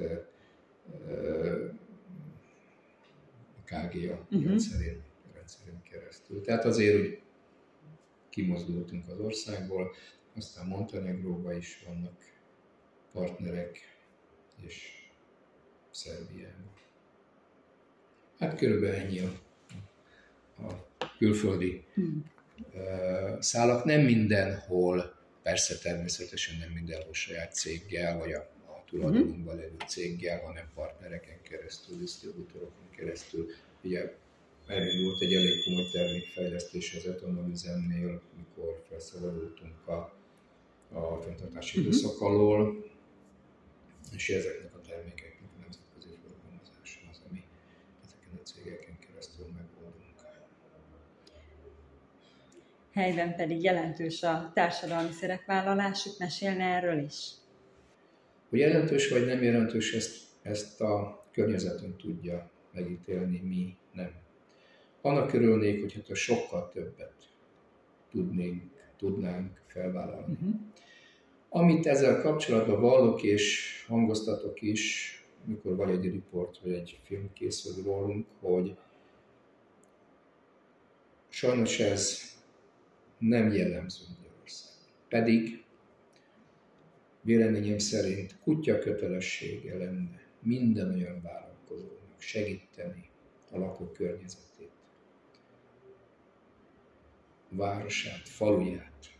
a 3.56 3.64
KGA 3.64 4.12
uh-huh. 4.12 4.44
rendszerén 4.44 5.02
rendszerén 5.49 5.82
keresztül. 5.82 6.40
Tehát 6.40 6.64
azért, 6.64 6.96
hogy 6.99 7.20
kimozdultunk 8.28 9.09
az 9.09 9.18
országból, 9.18 9.94
aztán 10.36 10.66
Montenegróban 10.66 11.57
is 11.57 11.84
vannak 11.86 12.16
partnerek, 13.12 13.78
és 14.66 15.07
Szerbiában. 15.90 16.70
Hát 18.38 18.59
körülbelül 18.59 18.94
ennyi 18.94 19.20
a, 19.20 19.32
a 20.66 20.88
külföldi 21.18 21.84
hmm. 21.94 22.30
szálak. 23.38 23.84
Nem 23.84 24.01
mindenhol, 24.01 25.16
persze 25.42 25.78
természetesen 25.78 26.59
nem 26.59 26.70
mindenhol 26.70 27.14
saját 27.14 27.55
céggel, 27.55 28.18
vagy 28.18 28.32
a, 28.32 28.40
a 28.66 28.84
tulajdonunkban 28.86 29.57
levő 29.57 29.76
céggel, 29.86 30.40
hanem 30.40 30.70
partnereken 30.74 31.42
keresztül, 31.42 31.99
disztribútorokon 31.99 32.90
keresztül. 32.90 33.46
Ugye 33.82 34.14
elindult 34.68 35.22
egy 35.22 35.34
elég 35.34 35.64
komoly 35.64 35.88
termékfejlesztés 35.92 36.94
az 36.94 37.06
etanolüzemnél, 37.06 38.22
mikor 38.36 38.84
felszabadultunk 38.88 39.86
a, 39.86 40.14
a 40.92 41.20
fenntartási 41.22 41.78
uh-huh. 41.78 41.94
időszak 41.94 42.20
alól, 42.20 42.84
és 44.14 44.28
ezeknek 44.30 44.74
a 44.74 44.80
termékeknek 44.88 45.50
a 45.56 45.60
nemzetközi 45.60 46.08
forgalmazása 46.22 47.00
az, 47.10 47.20
ami 47.30 47.44
ezeken 48.04 48.38
a 48.40 48.42
cégeken 48.42 48.98
keresztül 49.06 49.46
megoldunk. 49.46 50.14
Helyben 52.92 53.36
pedig 53.36 53.62
jelentős 53.62 54.22
a 54.22 54.50
társadalmi 54.54 55.12
szerepvállalásuk, 55.12 56.18
mesélne 56.18 56.64
erről 56.64 57.04
is? 57.04 57.30
Hogy 58.48 58.58
jelentős 58.58 59.08
vagy 59.08 59.26
nem 59.26 59.42
jelentős, 59.42 59.94
ezt, 59.94 60.26
ezt 60.42 60.80
a 60.80 61.24
környezetünk 61.32 61.96
tudja 61.96 62.50
megítélni, 62.72 63.40
mi 63.40 63.76
nem. 63.92 64.26
Annak 65.09 65.32
örülnék, 65.32 65.80
hogy 65.80 65.92
hát 65.94 66.16
sokkal 66.16 66.68
többet 66.68 67.14
tudnénk, 68.11 68.62
tudnánk 68.96 69.61
felvállalni. 69.66 70.32
Uh-huh. 70.32 70.54
Amit 71.48 71.86
ezzel 71.86 72.20
kapcsolatban 72.20 72.80
vallok 72.80 73.22
és 73.22 73.74
hangoztatok 73.86 74.62
is, 74.62 75.12
mikor 75.44 75.76
vagy 75.76 75.90
egy 75.90 76.04
riport, 76.04 76.59
vagy 76.59 76.72
egy 76.72 77.00
film 77.02 77.32
készül 77.32 77.82
rólunk, 77.84 78.26
hogy 78.40 78.76
sajnos 81.28 81.80
ez 81.80 82.22
nem 83.18 83.52
jellemző 83.52 84.04
Magyarország. 84.16 84.72
Pedig 85.09 85.64
véleményem 87.20 87.78
szerint 87.78 88.38
kutya 88.42 88.78
kötelessége 88.78 89.76
lenne 89.76 90.20
minden 90.42 90.94
olyan 90.94 91.22
vállalkozónak 91.22 92.20
segíteni 92.20 93.09
a 93.50 93.59
lakókörnyezetét, 93.59 94.47
városát, 97.49 98.28
faluját, 98.28 99.18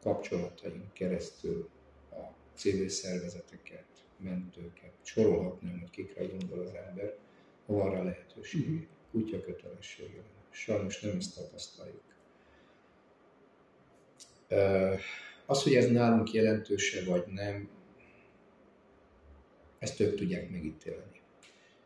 kapcsolataink 0.00 0.92
keresztül 0.92 1.68
a 2.10 2.20
civil 2.54 2.88
szervezeteket, 2.88 3.84
mentőket, 4.16 4.92
sorolhatnám, 5.02 5.78
hogy 5.80 5.90
kikre 5.90 6.24
gondol 6.24 6.58
az 6.58 6.74
ember, 6.74 7.16
ha 7.66 7.72
van 7.72 7.90
rá 7.90 8.02
lehetőség. 8.02 8.68
Mhm. 8.68 8.82
Kutya 9.10 9.40
kötelessége. 9.40 10.22
Sajnos 10.50 11.00
nem 11.00 11.16
ezt 11.16 11.34
tapasztaljuk. 11.34 12.02
Az, 15.46 15.62
hogy 15.62 15.74
ez 15.74 15.90
nálunk 15.90 16.32
jelentőse 16.32 17.04
vagy 17.04 17.26
nem, 17.26 17.68
ezt 19.78 19.96
több 19.96 20.14
tudják 20.14 20.50
megítélni. 20.50 21.20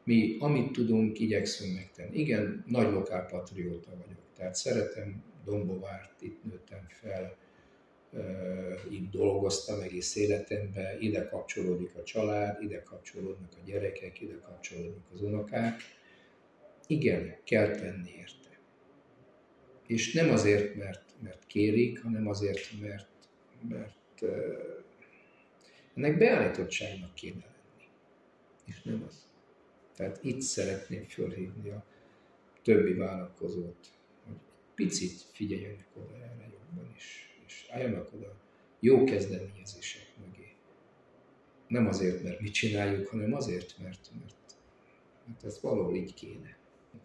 Mi, 0.05 0.37
amit 0.39 0.72
tudunk, 0.72 1.18
igyekszünk 1.18 1.74
megtenni. 1.74 2.18
Igen, 2.18 2.64
nagy 2.66 2.93
lokálpatrióta 2.93 3.91
vagyok, 3.91 4.22
tehát 4.37 4.55
szeretem 4.55 5.22
Dombovárt, 5.47 6.22
itt 6.22 6.44
nőttem 6.44 6.86
fel, 6.88 7.36
itt 8.90 9.11
dolgoztam 9.11 9.80
egész 9.80 10.16
életemben, 10.16 11.01
ide 11.01 11.24
kapcsolódik 11.24 11.94
a 11.97 12.03
család, 12.03 12.62
ide 12.62 12.82
kapcsolódnak 12.82 13.53
a 13.53 13.64
gyerekek, 13.64 14.20
ide 14.20 14.38
kapcsolódnak 14.38 15.05
az 15.12 15.22
unokák. 15.22 15.80
Igen, 16.86 17.36
kell 17.44 17.70
tenni 17.70 18.11
érte. 18.16 18.59
És 19.86 20.12
nem 20.12 20.30
azért, 20.30 20.74
mert, 20.74 21.14
mert 21.22 21.47
kérik, 21.47 22.03
hanem 22.03 22.28
azért, 22.28 22.80
mert, 22.80 23.09
mert 23.68 24.24
ennek 25.94 26.18
beállítottságnak 26.18 27.14
kéne 27.14 27.44
lenni. 27.44 27.90
És 28.64 28.82
nem 28.82 29.05
az. 29.09 29.28
Tehát 29.97 30.18
itt 30.22 30.40
szeretném 30.40 31.05
fölhívni 31.05 31.70
a 31.70 31.84
többi 32.62 32.92
vállalkozót, 32.92 33.95
picit 34.77 35.24
figyeljenek 35.33 35.87
oda 35.95 36.14
erre 36.16 36.51
jobban 36.53 36.93
is 36.97 37.31
és 37.47 37.66
álljanak 37.70 38.12
oda 38.12 38.37
jó 38.81 39.05
kezdeményezések 39.05 40.07
mögé. 40.24 40.55
Nem 41.68 41.87
azért, 41.87 42.22
mert 42.22 42.41
mit 42.41 42.53
csináljuk, 42.53 43.09
hanem 43.09 43.35
azért, 43.35 43.74
mert, 43.83 44.11
mert, 44.20 44.57
mert 45.27 45.45
ez 45.45 45.61
valahol 45.61 45.97
így 45.97 46.14
kéne. 46.14 46.57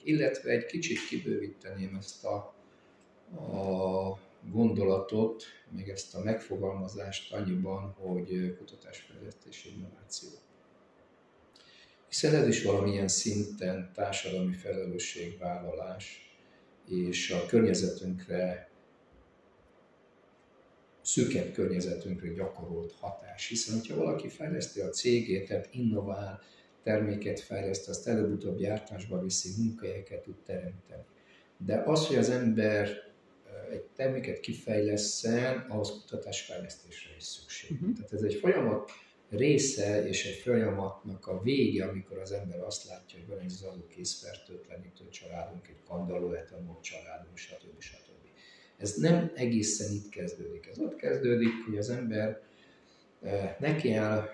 Illetve 0.04 0.52
egy 0.52 0.66
kicsit 0.66 1.08
kibővíteném 1.08 1.96
ezt 1.96 2.26
a, 2.26 2.36
a 3.36 4.20
gondolatot, 4.50 5.44
még 5.70 5.90
ezt 5.90 6.16
a 6.16 6.24
megfogalmazást 6.24 7.34
annyiban, 7.34 7.92
hogy 7.92 8.56
kutatásfejlesztés 8.58 9.66
innováció. 9.66 10.30
Hiszen 12.08 12.36
ez 12.36 12.48
is 12.48 12.64
valamilyen 12.64 13.08
szinten 13.08 13.92
társadalmi 13.94 14.54
felelősségvállalás, 14.54 16.31
és 16.92 17.32
a 17.32 17.46
környezetünkre 17.46 18.70
szűkebb 21.02 21.52
környezetünkre 21.52 22.30
gyakorolt 22.30 22.92
hatás. 23.00 23.48
Hiszen, 23.48 23.82
ha 23.90 23.96
valaki 23.96 24.30
fejleszti 24.30 24.80
a 24.80 24.90
cégét, 24.90 25.48
tehát 25.48 25.70
innovál, 25.72 26.42
terméket 26.84 27.40
fejleszt, 27.40 27.90
azt 27.90 28.08
előbb-utóbb 28.08 28.58
gyártásba 28.58 29.22
viszi, 29.22 29.64
munkahelyeket 29.64 30.24
tud 30.24 30.36
teremteni. 30.46 31.04
De 31.58 31.84
az, 31.86 32.08
hogy 32.08 32.16
az 32.16 32.30
ember 32.30 32.90
egy 33.72 33.84
terméket 33.96 34.40
kifejleszen, 34.40 35.66
ahhoz 35.70 35.90
kutatásfejlesztésre 35.90 37.16
is 37.18 37.24
szükség. 37.24 37.72
Uh-huh. 37.72 37.96
Tehát 37.96 38.14
ez 38.14 38.22
egy 38.22 38.34
folyamat 38.34 38.92
része 39.32 40.08
és 40.08 40.26
egy 40.26 40.36
folyamatnak 40.36 41.28
a 41.28 41.42
vége, 41.42 41.86
amikor 41.86 42.18
az 42.18 42.32
ember 42.32 42.60
azt 42.60 42.88
látja, 42.88 43.20
hogy 43.20 43.28
van 43.28 43.40
egy 43.40 43.50
zaló 43.50 43.88
készfertőtlenítő 43.88 45.10
családunk, 45.10 45.68
egy 45.68 45.84
kandalló 45.88 46.34
etanol 46.34 46.80
családunk, 46.82 47.38
stb. 47.38 47.80
stb. 47.82 48.10
Ez 48.78 48.94
nem 48.96 49.32
egészen 49.36 49.94
itt 49.94 50.10
kezdődik. 50.10 50.68
Ez 50.68 50.80
ott 50.80 50.96
kezdődik, 50.96 51.52
hogy 51.66 51.78
az 51.78 51.90
ember 51.90 52.42
eh, 53.22 53.56
neki 53.60 53.94
áll 53.94 54.30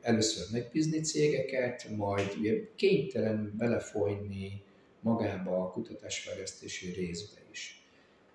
először 0.00 0.46
megbízni 0.52 1.00
cégeket, 1.00 1.88
majd 1.96 2.38
kénytelen 2.74 3.54
belefolyni 3.58 4.62
magába 5.00 5.64
a 5.64 5.70
kutatásfejlesztési 5.70 6.92
részbe 6.92 7.40
is. 7.50 7.84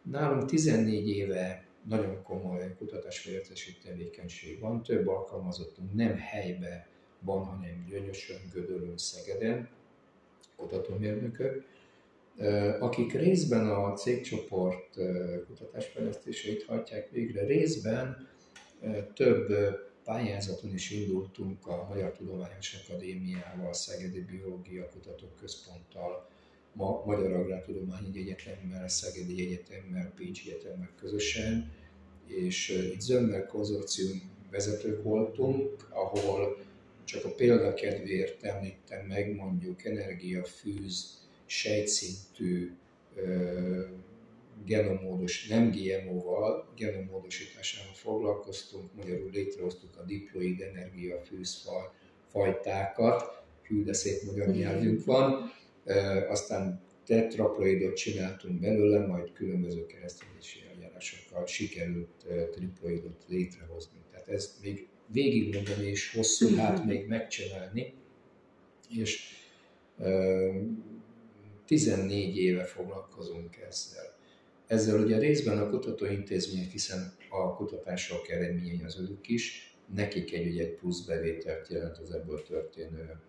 Nálunk 0.01 0.45
14 0.45 1.09
éve 1.09 1.65
nagyon 1.89 2.23
komoly 2.23 2.75
kutatásfejlesztési 2.77 3.77
tevékenység 3.83 4.59
van, 4.59 4.83
több 4.83 5.07
alkalmazottunk 5.07 5.93
nem 5.93 6.17
helybe 6.17 6.88
van, 7.19 7.43
hanem 7.43 7.86
Gyöngyösön, 7.89 8.38
Gödöllön, 8.53 8.97
Szegeden, 8.97 9.69
kutatómérnökök, 10.55 11.65
akik 12.79 13.13
részben 13.13 13.69
a 13.69 13.93
cégcsoport 13.93 14.97
kutatásfejlesztéseit 15.47 16.63
hajtják 16.63 17.09
végre, 17.09 17.45
részben 17.45 18.27
több 19.13 19.53
pályázaton 20.03 20.73
is 20.73 20.91
indultunk 20.91 21.67
a 21.67 21.86
Magyar 21.89 22.11
Tudományos 22.11 22.83
Akadémiával, 22.83 23.73
Szegedi 23.73 24.21
Biológia 24.21 24.89
Kutatóközponttal, 24.89 26.27
Magyar 27.05 27.34
Agrártudományi 27.34 28.17
Egyetemmel, 28.19 28.88
Szegedi 28.88 29.41
Egyetemmel, 29.41 30.11
Pécsi 30.15 30.49
Egyetemmel 30.49 30.89
közösen, 30.99 31.71
és 32.28 32.69
itt 32.69 33.01
Zömmel 33.01 33.45
konzorcium 33.45 34.21
vezetők 34.51 35.03
voltunk, 35.03 35.88
ahol 35.89 36.57
csak 37.03 37.26
a 37.26 37.30
példa 37.30 37.73
kedvéért 37.73 38.43
említem 38.43 39.05
meg 39.05 39.36
mondjuk 39.36 39.86
energiafűz, 39.86 41.23
sejtszintű 41.45 42.71
genomódos, 44.65 45.47
nem 45.47 45.71
GMO-val, 45.71 46.73
genommódosításával 46.76 47.93
foglalkoztunk, 47.93 48.95
magyarul 48.95 49.30
létrehoztuk 49.32 49.97
a 49.97 50.03
diploid 50.03 50.61
energia 50.61 51.19
fűzfaj 51.19 51.89
fajtákat, 52.32 53.43
hű, 53.61 53.84
de 53.84 53.93
szép 53.93 54.23
magyar 54.23 54.47
nyelvünk 54.47 55.05
van, 55.05 55.51
aztán 56.29 56.81
tetraploidot 57.05 57.95
csináltunk 57.95 58.59
belőle, 58.59 59.05
majd 59.05 59.31
különböző 59.33 59.86
keresztényési 59.86 60.59
eljárásokkal 60.73 61.45
sikerült 61.45 62.25
triploidot 62.51 63.25
létrehozni. 63.27 63.99
Tehát 64.11 64.27
ez 64.27 64.57
még 64.61 64.88
végigmondani 65.07 65.88
és 65.88 66.13
hosszú, 66.13 66.55
hát 66.55 66.86
még 66.86 67.07
megcsinálni, 67.07 67.93
és 68.89 69.33
14 71.65 72.38
éve 72.38 72.63
foglalkozunk 72.63 73.57
ezzel. 73.57 74.17
Ezzel 74.67 74.99
ugye 74.99 75.17
részben 75.17 75.57
a 75.57 75.69
kutatóintézmények, 75.69 76.71
hiszen 76.71 77.13
a 77.29 77.55
kutatások 77.55 78.29
eredményei 78.29 78.81
az 78.86 78.99
ők 78.99 79.27
is, 79.27 79.75
nekik 79.93 80.33
egy, 80.33 80.59
egy 80.59 80.75
plusz 80.75 81.05
bevételt 81.05 81.67
jelent 81.67 81.97
az 81.97 82.11
ebből 82.11 82.43
történő 82.43 83.19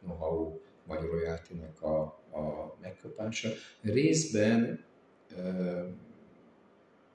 know-how 0.00 0.58
vagy 0.90 1.02
royalty 1.02 1.54
a, 1.80 1.86
a 2.38 2.76
megkapása. 2.80 3.48
Részben 3.80 4.84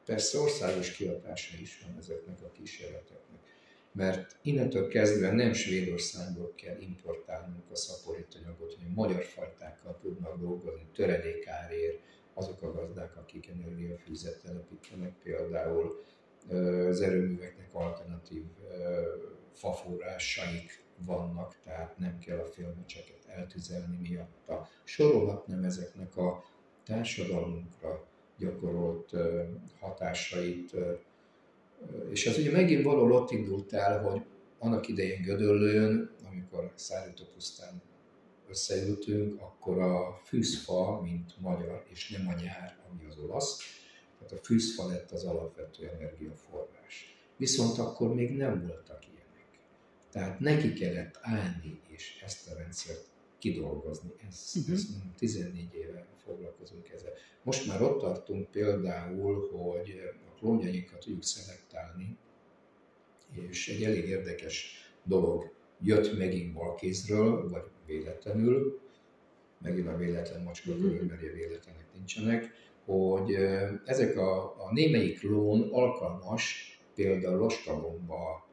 persze 0.06 0.40
országos 0.40 0.92
kiadása 0.92 1.58
is 1.62 1.82
van 1.84 1.98
ezeknek 1.98 2.42
a 2.42 2.52
kísérleteknek. 2.52 3.40
Mert 3.92 4.36
innentől 4.42 4.88
kezdve 4.88 5.32
nem 5.32 5.54
Svédországból 5.54 6.54
kell 6.56 6.80
importálnunk 6.80 7.72
a 7.72 7.76
szaporítanyagot, 7.76 8.74
hogy 8.74 8.94
magyar 8.94 9.24
fajtákkal 9.24 9.98
tudnak 10.02 10.40
dolgozni, 10.40 10.88
töredékárért, 10.94 12.00
azok 12.34 12.62
a 12.62 12.72
gazdák, 12.72 13.18
akik 13.18 13.48
energiafűzet 13.48 14.42
telepítenek 14.42 15.14
például, 15.24 16.04
az 16.90 17.02
erőműveknek 17.02 17.70
alternatív 17.74 18.44
faforrásaik 19.54 20.85
vannak, 20.98 21.56
tehát 21.64 21.98
nem 21.98 22.20
kell 22.20 22.40
a 22.40 22.46
félmecseket 22.46 23.26
eltüzelni 23.28 23.98
miatta. 24.10 24.70
Sorolhatnám 24.84 25.64
ezeknek 25.64 26.18
a 26.18 26.44
társadalmunkra 26.86 28.08
gyakorolt 28.38 29.12
hatásait, 29.80 30.76
és 32.10 32.26
ez 32.26 32.38
ugye 32.38 32.52
megint 32.52 32.84
valahol 32.84 33.12
ott 33.12 33.32
indult 33.32 33.74
el, 33.74 34.02
hogy 34.02 34.22
annak 34.60 34.88
idején 34.88 35.22
Gödöllőn, 35.22 36.10
amikor 36.28 36.74
pusztán 37.34 37.82
összeültünk, 38.50 39.42
akkor 39.42 39.80
a 39.80 40.22
fűzfa, 40.24 41.02
mint 41.02 41.40
magyar, 41.40 41.86
és 41.90 42.10
nem 42.10 42.28
a 42.28 42.42
nyár, 42.42 42.78
ami 42.90 43.06
az 43.10 43.18
olasz, 43.18 43.60
tehát 44.20 44.34
a 44.34 44.46
fűzfa 44.46 44.88
lett 44.88 45.12
az 45.12 45.24
alapvető 45.24 45.88
energiaforrás. 45.88 47.18
Viszont 47.38 47.78
akkor 47.78 48.14
még 48.14 48.36
nem 48.38 48.68
voltak. 48.68 49.04
Tehát 50.16 50.40
neki 50.40 50.74
kellett 50.74 51.20
állni, 51.22 51.80
és 51.88 52.22
ezt 52.26 52.52
a 52.52 52.58
rendszert 52.58 53.06
kidolgozni. 53.38 54.10
Ez, 54.28 54.54
uh-huh. 54.56 54.76
ez 54.76 54.86
14 55.18 55.74
éve 55.74 56.08
foglalkozunk 56.26 56.90
ezzel. 56.90 57.12
Most 57.44 57.68
már 57.68 57.82
ott 57.82 58.00
tartunk 58.00 58.52
például, 58.52 59.50
hogy 59.52 60.02
a 60.28 60.38
klónjainkat 60.38 61.00
tudjuk 61.00 61.24
szelektálni, 61.24 62.18
és 63.32 63.70
egy 63.70 63.84
elég 63.84 64.08
érdekes 64.08 64.90
dolog 65.04 65.54
jött 65.82 66.18
megint 66.18 66.54
balkézről, 66.54 67.50
vagy 67.50 67.70
véletlenül, 67.86 68.80
megint 69.62 69.88
a 69.88 69.98
véletlen 69.98 70.44
macska 70.44 70.72
körülbelül 70.72 71.34
véletlenek 71.34 71.88
nincsenek, 71.94 72.52
hogy 72.86 73.34
ezek 73.86 74.18
a, 74.18 74.44
a 74.44 74.74
némelyik 74.74 75.20
klón 75.20 75.70
alkalmas 75.72 76.76
például 76.94 77.38
lostabomba 77.38 78.45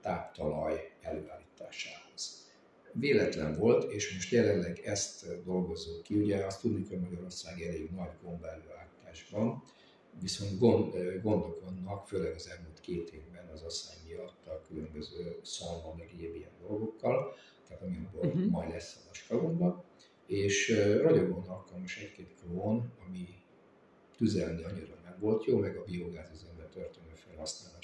táptalaj 0.00 0.92
előállításához. 1.00 2.50
Véletlen 2.92 3.54
volt, 3.54 3.92
és 3.92 4.14
most 4.14 4.32
jelenleg 4.32 4.78
ezt 4.84 5.44
dolgozunk 5.44 6.02
ki. 6.02 6.14
Ugye 6.14 6.44
azt 6.44 6.60
tudni, 6.60 6.86
hogy 6.88 7.00
Magyarország 7.00 7.60
elég 7.62 7.90
nagy 7.90 8.12
gomba 8.22 8.46
előállításban, 8.50 9.62
viszont 10.20 10.58
gond, 10.58 10.94
gondok 11.22 11.60
vannak, 11.64 12.08
főleg 12.08 12.34
az 12.34 12.48
elmúlt 12.48 12.80
két 12.80 13.10
évben 13.10 13.48
az 13.52 13.62
asszály 13.62 13.96
miatt 14.06 14.46
a 14.46 14.62
különböző 14.68 15.38
szalma, 15.42 15.94
meg 15.98 16.14
ilyen 16.18 16.50
dolgokkal, 16.60 17.36
tehát 17.68 17.82
ami 17.82 17.96
abból 18.06 18.26
uh-huh. 18.26 18.50
majd 18.50 18.70
lesz 18.70 18.96
a 18.96 19.08
vaskagomba, 19.08 19.84
és 20.26 20.68
ragyogón 21.00 21.48
alkalmas 21.48 21.98
egy-két 21.98 22.34
klón, 22.42 22.92
ami 23.06 23.28
tüzelni 24.16 24.62
annyira 24.62 24.94
nem 25.04 25.16
volt 25.18 25.44
jó, 25.44 25.58
meg 25.58 25.76
a 25.76 25.84
biogáz 25.84 26.30
üzembe 26.34 26.68
történő 26.68 27.12
nem 27.72 27.80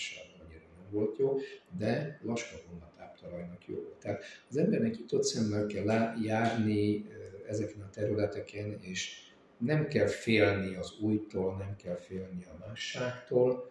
volt 0.91 1.17
jó, 1.17 1.37
de 1.79 2.21
laskagomba 2.23 2.93
táptalajnak 2.97 3.67
jó. 3.67 3.77
Tehát 4.01 4.23
az 4.49 4.57
embernek 4.57 4.97
nyitott 4.97 5.25
szemmel 5.25 5.67
kell 5.67 6.17
járni 6.23 7.07
ezeken 7.47 7.81
a 7.81 7.91
területeken, 7.91 8.79
és 8.81 9.27
nem 9.59 9.89
kell 9.89 10.07
félni 10.07 10.77
az 10.77 10.99
újtól, 11.01 11.57
nem 11.57 11.77
kell 11.77 11.97
félni 11.97 12.45
a 12.45 12.67
másságtól, 12.67 13.71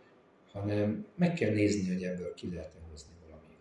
hanem 0.52 1.06
meg 1.16 1.34
kell 1.34 1.52
nézni, 1.52 1.94
hogy 1.94 2.04
ebből 2.04 2.34
ki 2.34 2.50
lehet 2.54 2.72
hozni 2.90 3.14
valamit. 3.26 3.58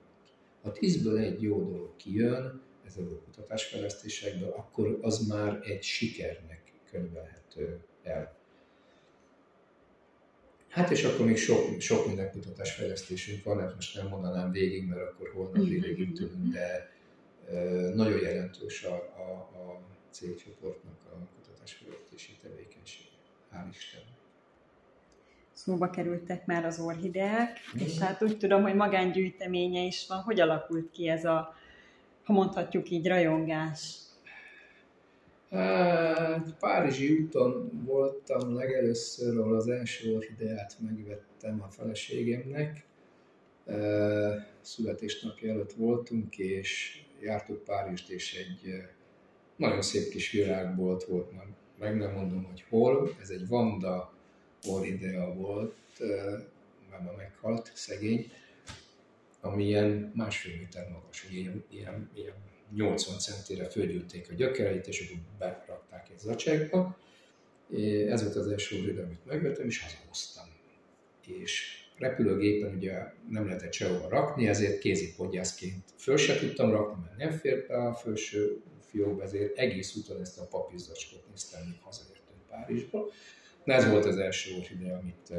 Ha 0.63 0.73
tízből 0.73 1.19
egy 1.19 1.43
jó 1.43 1.63
dolog 1.63 1.97
kijön, 1.97 2.61
ezekből 2.87 3.17
a 3.17 3.25
kutatásfejlesztésekből, 3.25 4.51
akkor 4.51 4.99
az 5.03 5.27
már 5.27 5.61
egy 5.63 5.83
sikernek 5.83 6.73
könyvelhető 6.91 7.81
el. 8.03 8.36
Hát 10.77 10.91
és 10.91 11.05
akkor 11.05 11.27
még 11.27 11.37
sok, 11.37 11.81
sok 11.81 12.07
minden 12.07 12.31
kutatásfejlesztésünk 12.31 13.45
van, 13.45 13.61
hát 13.61 13.75
most 13.75 13.97
nem 13.97 14.09
mondanám 14.09 14.51
végig, 14.51 14.89
mert 14.89 15.01
akkor 15.01 15.31
holnap 15.35 15.65
végig 15.65 15.99
ütünk, 15.99 16.53
de 16.53 16.91
nagyon 17.95 18.21
jelentős 18.21 18.85
a, 18.85 18.95
a, 18.95 19.31
a 19.59 19.81
cégcsoportnak 20.11 20.99
a 21.05 21.17
kutatásfejlesztési 21.37 22.39
tevékenysége. 22.43 23.09
Hál' 23.53 23.69
Istennek 23.71 24.15
szóba 25.53 25.91
kerültek 25.91 26.47
már 26.47 26.65
az 26.65 26.79
orhideák, 26.79 27.59
mm. 27.77 27.85
és 27.85 27.99
hát 27.99 28.23
úgy 28.23 28.39
tudom, 28.39 28.63
hogy 28.63 28.75
magángyűjteménye 28.75 29.81
is 29.81 30.07
van. 30.09 30.19
Hogy 30.19 30.41
alakult 30.41 30.91
ki 30.91 31.09
ez 31.09 31.25
a, 31.25 31.55
ha 32.25 32.33
mondhatjuk 32.33 32.91
így, 32.91 33.07
rajongás? 33.07 34.06
Hát, 35.51 36.57
Párizsi 36.59 37.19
úton 37.19 37.83
voltam 37.85 38.55
legelőször, 38.55 39.39
ahol 39.39 39.57
az 39.57 39.69
első 39.69 40.15
orhideát 40.15 40.77
megvettem 40.81 41.63
a 41.63 41.69
feleségemnek. 41.69 42.87
Születésnapja 44.61 45.51
előtt 45.51 45.73
voltunk, 45.73 46.39
és 46.39 47.01
jártuk 47.21 47.65
Párizst, 47.65 48.11
és 48.11 48.35
egy 48.35 48.83
nagyon 49.57 49.83
szép 49.83 50.09
kis 50.09 50.31
virágbolt 50.31 51.05
volt, 51.05 51.33
meg 51.79 51.97
nem 51.97 52.13
mondom, 52.13 52.45
hogy 52.45 52.65
hol. 52.69 53.17
Ez 53.21 53.29
egy 53.29 53.49
Vanda 53.49 54.13
orhidea 54.69 55.35
volt, 55.35 55.77
már 56.91 57.01
ma 57.03 57.13
meghalt, 57.17 57.71
szegény, 57.75 58.31
ami 59.41 59.65
ilyen 59.65 60.13
másfél 60.15 60.57
méter 60.57 60.89
magas, 60.93 61.27
ilyen, 61.31 61.65
ilyen, 61.71 62.11
ilyen 62.15 62.35
80 62.75 63.19
centire 63.19 63.65
fölgyűlték 63.65 64.31
a 64.31 64.35
gyökereit, 64.35 64.87
és 64.87 65.09
akkor 65.09 65.23
berakták 65.39 66.09
egy 66.11 66.19
zacsákba. 66.19 66.99
Ez 68.09 68.23
volt 68.23 68.37
az 68.37 68.49
első 68.49 68.79
orhidea, 68.79 69.05
amit 69.05 69.27
megvettem, 69.27 69.67
és 69.67 69.83
hazahoztam. 69.83 70.45
És 71.27 71.85
repülőgépen 71.99 72.75
ugye 72.75 73.03
nem 73.29 73.47
lehetett 73.47 73.73
sehova 73.73 74.09
rakni, 74.09 74.49
ezért 74.49 74.79
kézi 74.79 75.15
podgyászként 75.17 75.85
föl 75.97 76.17
se 76.17 76.39
tudtam 76.39 76.71
rakni, 76.71 77.03
mert 77.05 77.17
nem 77.17 77.31
fért 77.31 77.67
be 77.67 77.77
a 77.77 77.95
felső 77.95 78.61
fiókba, 78.81 79.23
ezért 79.23 79.59
egész 79.59 79.97
úton 79.97 80.21
ezt 80.21 80.39
a 80.39 80.47
papírzacskot 80.47 81.29
néztem, 81.31 81.61
míg 81.65 81.79
hazaértünk 81.81 82.47
Párizsba. 82.49 83.11
Na 83.65 83.73
ez 83.75 83.91
volt 83.91 84.05
az 84.05 84.17
első 84.17 84.55
orchidea, 84.57 84.99
amit 84.99 85.33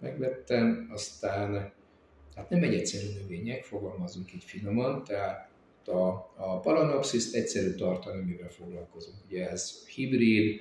megvettem, 0.00 0.88
aztán 0.92 1.72
hát 2.34 2.50
nem 2.50 2.62
egy 2.62 2.74
egyszerű 2.74 3.06
növények, 3.20 3.64
fogalmazunk 3.64 4.32
így 4.34 4.44
finoman, 4.44 5.04
tehát 5.04 5.49
a, 5.88 6.30
a 6.36 6.60
Paranopsis 6.60 7.32
egyszerű 7.32 7.70
tartalom, 7.70 8.20
amivel 8.20 8.48
foglalkozunk. 8.48 9.16
Ugye 9.26 9.50
ez 9.50 9.86
hibrid, 9.86 10.60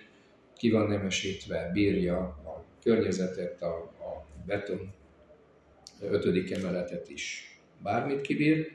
ki 0.57 0.70
van 0.70 0.88
nemesítve, 0.88 1.70
bírja 1.74 2.17
a 2.20 2.65
környezetet, 2.84 3.61
a, 3.61 3.76
a 3.78 4.26
beton 4.45 4.93
ötödik 6.01 6.51
emeletet 6.51 7.09
is 7.09 7.57
bármit 7.84 8.22
kibír, 8.22 8.72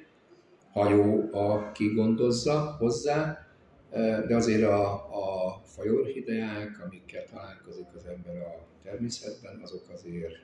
hajó 0.73 1.33
a 1.33 1.73
kigondozza 1.73 2.77
hozzá, 2.79 3.47
de 4.27 4.35
azért 4.35 4.63
a, 4.63 4.93
a 4.95 5.61
fajorhideák, 5.65 6.81
amikkel 6.87 7.25
találkozik 7.25 7.87
az 7.97 8.05
ember 8.05 8.37
a 8.37 8.67
természetben, 8.83 9.61
azok 9.63 9.89
azért 9.93 10.35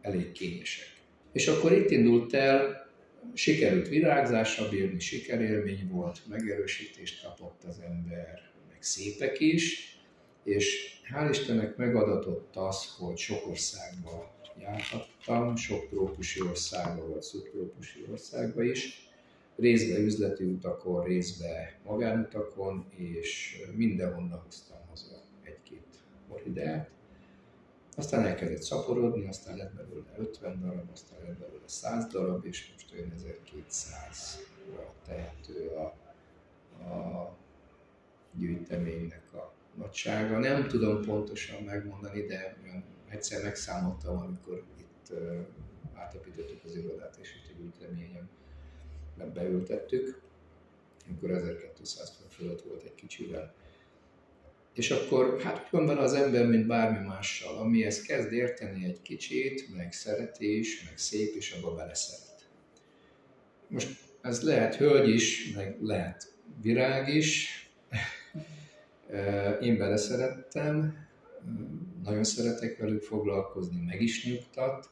elég 0.00 0.32
kényesek. 0.32 0.88
És 1.32 1.46
akkor 1.46 1.72
itt 1.72 1.90
indult 1.90 2.34
el, 2.34 2.86
sikerült 3.34 3.88
virágzásra 3.88 4.68
bírni, 4.68 5.00
sikerélmény 5.00 5.88
volt, 5.90 6.26
megerősítést 6.28 7.22
kapott 7.22 7.64
az 7.64 7.80
ember, 7.80 8.50
meg 8.68 8.82
szépek 8.82 9.40
is, 9.40 9.96
és 10.44 10.94
hál' 11.12 11.28
Istennek 11.30 11.76
megadatott 11.76 12.56
az, 12.56 12.94
hogy 12.98 13.16
sok 13.16 13.46
országban 13.46 14.34
járhattam, 14.60 15.56
sok 15.56 15.88
trópusi 15.88 16.42
országban 16.42 17.10
vagy 17.10 17.22
szubtrópusi 17.22 18.04
országban 18.10 18.64
is, 18.64 19.08
részben 19.56 20.04
üzleti 20.04 20.44
utakon, 20.44 21.04
részben 21.04 21.68
magánutakon, 21.84 22.86
és 22.96 23.56
mindenhonnan 23.74 24.42
hoztam 24.44 24.78
haza 24.88 25.22
egy-két 25.42 25.86
orhideát. 26.28 26.95
Aztán 27.98 28.24
elkezdett 28.26 28.62
szaporodni, 28.62 29.28
aztán 29.28 29.56
lett 29.56 29.74
belőle 29.74 30.14
50 30.16 30.60
darab, 30.60 30.90
aztán 30.92 31.18
lett 31.26 31.38
belőle 31.38 31.64
100 31.64 32.06
darab, 32.06 32.44
és 32.44 32.70
most 32.72 32.92
olyan 32.92 33.12
1200-ra 33.18 35.06
tehető 35.06 35.68
a, 35.68 35.84
a 36.84 37.36
gyűjteménynek 38.32 39.32
a 39.32 39.52
nagysága. 39.74 40.38
Nem 40.38 40.68
tudom 40.68 41.02
pontosan 41.04 41.62
megmondani, 41.62 42.22
de 42.22 42.56
egyszer 43.08 43.42
megszámoltam, 43.42 44.16
amikor 44.16 44.64
itt 44.78 45.12
átépítettük 45.94 46.64
az 46.64 46.76
irodát, 46.76 47.18
és 47.20 47.34
itt 47.34 47.54
a 47.54 47.58
gyűjteményem 47.58 48.28
beültettük. 49.34 50.20
amikor 51.08 51.30
1200 51.30 52.18
fölött 52.28 52.62
volt 52.62 52.82
egy 52.82 52.94
kicsivel. 52.94 53.54
És 54.76 54.90
akkor, 54.90 55.40
hát 55.42 55.68
úgy 55.70 55.86
van 55.86 55.98
az 55.98 56.12
ember, 56.12 56.46
mint 56.46 56.66
bármi 56.66 57.06
mással, 57.06 57.58
amihez 57.58 58.02
kezd 58.02 58.32
érteni 58.32 58.84
egy 58.84 59.02
kicsit, 59.02 59.76
meg 59.76 59.92
szeretés, 59.92 60.84
meg 60.84 60.98
szép, 60.98 61.34
és 61.34 61.52
abba 61.52 61.74
beleszeret. 61.74 62.48
Most 63.68 63.98
ez 64.20 64.42
lehet 64.42 64.74
hölgy 64.74 65.08
is, 65.08 65.52
meg 65.54 65.76
lehet 65.80 66.34
virág 66.62 67.14
is. 67.14 67.50
Én 69.60 69.76
beleszerettem, 69.76 71.06
nagyon 72.02 72.24
szeretek 72.24 72.78
velük 72.78 73.02
foglalkozni, 73.02 73.80
meg 73.86 74.00
is 74.00 74.24
nyugtat. 74.24 74.90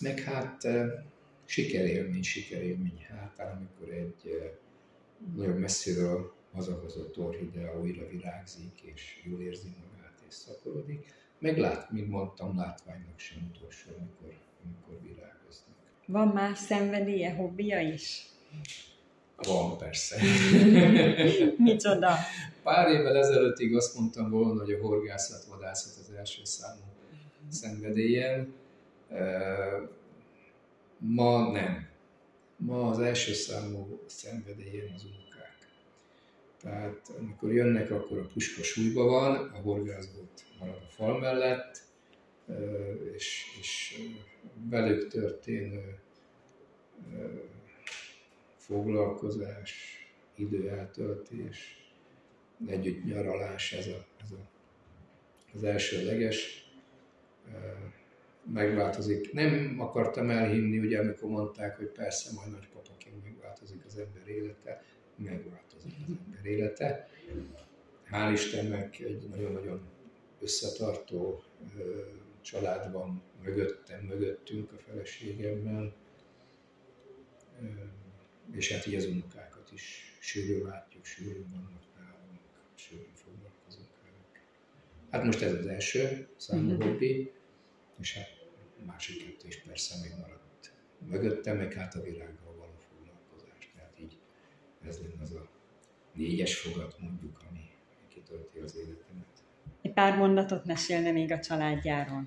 Meg 0.00 0.18
hát 0.20 0.66
sikerélmény, 1.44 2.22
sikerélmény. 2.22 3.06
Hát 3.08 3.54
amikor 3.54 3.88
egy 3.88 4.52
nagyon 5.36 5.56
messziről 5.56 6.34
hazahozott 6.54 7.18
orchidea 7.18 7.80
újra 7.80 8.08
virágzik, 8.08 8.80
és 8.80 9.22
jól 9.24 9.40
érzi 9.40 9.68
magát, 9.68 10.18
és 10.28 10.34
szaporodik. 10.34 11.12
Meg 11.38 11.58
lát, 11.58 11.90
mint 11.90 12.08
mondtam, 12.08 12.56
látványnak 12.56 13.18
sem 13.18 13.52
utolsó, 13.54 13.90
amikor, 13.98 14.38
amikor 14.64 15.02
virágoznak. 15.02 15.76
Van 16.06 16.28
más 16.28 16.58
szenvedélye, 16.58 17.34
hobbija 17.34 17.80
is? 17.80 18.26
Van, 19.36 19.78
persze. 19.78 20.16
Micsoda? 21.56 22.16
Pár 22.62 22.88
évvel 22.88 23.16
ezelőttig 23.16 23.76
azt 23.76 23.98
mondtam 23.98 24.30
volna, 24.30 24.60
hogy 24.60 24.72
a 24.72 24.80
horgászat, 24.80 25.44
vadászat 25.44 25.92
az 26.00 26.14
első 26.14 26.40
számú 26.44 26.82
szenvedélyem. 27.48 28.54
Ma 30.98 31.50
nem. 31.50 31.88
Ma 32.56 32.88
az 32.90 32.98
első 32.98 33.32
számú 33.32 34.00
szenvedélyem 34.06 34.92
az 34.94 35.04
unokák. 35.04 35.33
Tehát 36.64 37.12
amikor 37.18 37.52
jönnek, 37.52 37.90
akkor 37.90 38.18
a 38.18 38.26
puska 38.32 38.62
súlyba 38.62 39.04
van, 39.04 39.36
a 39.36 39.56
horgászbot 39.56 40.44
marad 40.58 40.82
a 40.82 40.88
fal 40.88 41.18
mellett, 41.18 41.82
és, 43.14 43.56
és 43.60 44.00
velük 44.70 45.08
történő 45.08 45.98
foglalkozás, 48.56 49.98
időeltöltés, 50.36 51.88
együtt 52.66 53.04
nyaralás, 53.04 53.72
ez, 53.72 53.86
a, 53.86 54.06
ez 54.22 54.30
a, 54.30 54.48
az 55.54 55.64
elsőleges 55.64 56.68
megváltozik. 58.52 59.32
Nem 59.32 59.76
akartam 59.78 60.30
elhinni, 60.30 60.78
ugye 60.78 60.98
amikor 60.98 61.30
mondták, 61.30 61.76
hogy 61.76 61.86
persze 61.88 62.30
majd 62.34 62.50
nagypapaként 62.50 63.24
megváltozik 63.24 63.84
az 63.86 63.98
ember 63.98 64.28
élete, 64.28 64.84
megváltozik 65.16 65.73
ember 66.06 66.44
élete. 66.44 67.08
Hál' 68.10 68.32
Istennek 68.32 68.98
egy 68.98 69.28
nagyon-nagyon 69.28 69.80
összetartó 70.40 71.42
családban 72.40 73.22
mögöttem, 73.42 74.04
mögöttünk 74.04 74.72
a 74.72 74.76
feleségemmel, 74.76 75.94
és 78.52 78.72
hát 78.72 78.86
így 78.86 78.94
az 78.94 79.04
unokákat 79.04 79.70
is 79.72 80.16
sűrűn 80.20 80.66
látjuk, 80.66 81.04
sűrűn 81.04 81.50
vannak 81.50 81.82
nálunk, 81.96 82.40
sűrűn 82.74 83.14
foglalkozunk 83.14 83.88
velük. 84.02 84.42
Hát 85.10 85.24
most 85.24 85.42
ez 85.42 85.52
az 85.52 85.66
első 85.66 86.28
számú 86.36 86.70
mm-hmm. 86.70 86.80
hobbi, 86.80 87.32
és 88.00 88.14
hát 88.14 88.28
a 88.80 88.84
másik 88.84 89.24
kettő 89.24 89.48
is 89.48 89.62
persze 89.62 89.94
még 90.02 90.12
maradt 90.20 90.72
mögöttem, 91.08 91.56
meg 91.56 91.72
hát 91.72 91.94
a 91.94 92.02
világgal 92.02 92.54
való 92.56 92.74
foglalkozás. 92.88 93.72
Tehát 93.76 93.98
így 94.00 94.18
ez 94.82 95.00
lenne 95.00 95.22
az 95.22 95.32
a 95.32 95.48
négyes 96.14 96.60
fogat 96.60 96.96
mondjuk, 97.00 97.40
ami 97.50 97.70
kitölti 98.08 98.58
az 98.58 98.76
életemet. 98.76 99.26
Egy 99.82 99.92
pár 99.92 100.16
mondatot 100.16 100.64
mesélne 100.64 101.10
még 101.10 101.32
a 101.32 101.40
családjáról. 101.40 102.26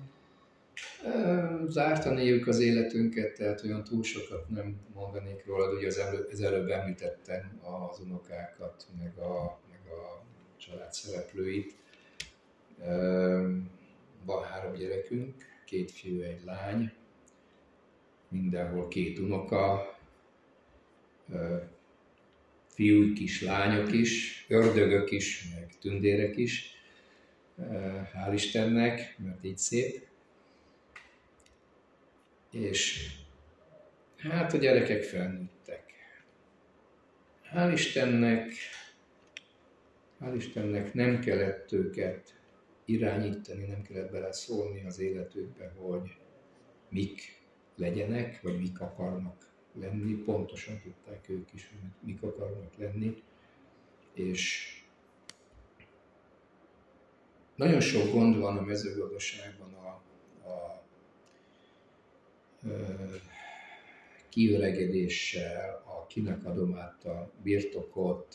Zártan 1.68 2.18
éljük 2.18 2.46
az 2.46 2.60
életünket, 2.60 3.34
tehát 3.36 3.64
olyan 3.64 3.84
túl 3.84 4.02
sokat 4.02 4.48
nem 4.48 4.76
mondanék 4.94 5.46
róla, 5.46 5.72
ugye 5.72 5.86
az, 5.86 5.98
elő, 5.98 6.28
az 6.30 6.40
előbb 6.40 6.68
említettem 6.68 7.60
az 7.62 8.00
unokákat, 8.00 8.86
meg 8.98 9.18
a, 9.18 9.58
meg 9.70 9.92
a 9.92 10.24
család 10.56 10.92
szereplőit. 10.92 11.76
Van 14.24 14.42
három 14.42 14.74
gyerekünk, 14.74 15.34
két 15.64 15.90
fiú, 15.90 16.20
egy 16.20 16.44
lány, 16.44 16.92
mindenhol 18.28 18.88
két 18.88 19.18
unoka, 19.18 19.96
fiúk 22.78 23.20
is, 23.20 23.42
lányok 23.42 23.92
is, 23.92 24.44
ördögök 24.48 25.10
is, 25.10 25.48
meg 25.54 25.78
tündérek 25.80 26.36
is, 26.36 26.74
hál' 28.14 28.32
Istennek, 28.32 29.16
mert 29.18 29.44
így 29.44 29.58
szép. 29.58 30.06
És 32.50 33.08
hát 34.18 34.52
a 34.52 34.56
gyerekek 34.56 35.02
felnőttek. 35.02 35.92
Hál' 37.52 37.70
Istennek, 37.72 38.52
hál' 40.20 40.34
Istennek 40.36 40.94
nem 40.94 41.20
kellett 41.20 41.72
őket 41.72 42.34
irányítani, 42.84 43.64
nem 43.64 43.82
kellett 43.82 44.10
beleszólni 44.10 44.84
az 44.86 44.98
életükbe, 44.98 45.72
hogy 45.76 46.16
mik 46.88 47.42
legyenek, 47.76 48.40
vagy 48.42 48.58
mik 48.58 48.80
akarnak 48.80 49.47
lenni. 49.80 50.14
Pontosan 50.14 50.80
tudták 50.82 51.28
ők 51.28 51.52
is, 51.52 51.68
hogy 51.68 51.90
mik 52.00 52.22
akarnak 52.22 52.76
lenni. 52.76 53.22
És 54.12 54.72
nagyon 57.54 57.80
sok 57.80 58.12
gond 58.12 58.38
van 58.38 58.56
a 58.56 58.62
mezőgazdaságban 58.62 59.74
a, 59.74 60.02
a 60.48 60.82
kiöregedéssel, 64.28 65.82
a 65.84 66.06
kinek 66.06 66.44
adom 66.44 66.74
át 66.78 67.04
a 67.04 67.30
birtokot, 67.42 68.34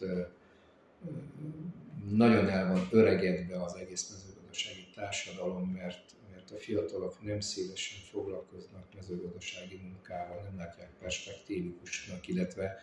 nagyon 2.10 2.50
el 2.50 2.68
van 2.68 2.88
öregedve 2.92 3.64
az 3.64 3.76
egész 3.76 4.10
mezőgazdasági 4.10 4.88
társadalom, 4.96 5.70
mert 5.70 6.16
a 6.54 6.58
fiatalok 6.58 7.22
nem 7.22 7.40
szélesen 7.40 8.00
foglalkoznak 8.12 8.88
mezőgazdasági 8.96 9.76
munkával, 9.76 10.42
nem 10.44 10.58
látják 10.58 10.90
perspektívikusnak, 11.00 12.28
illetve 12.28 12.82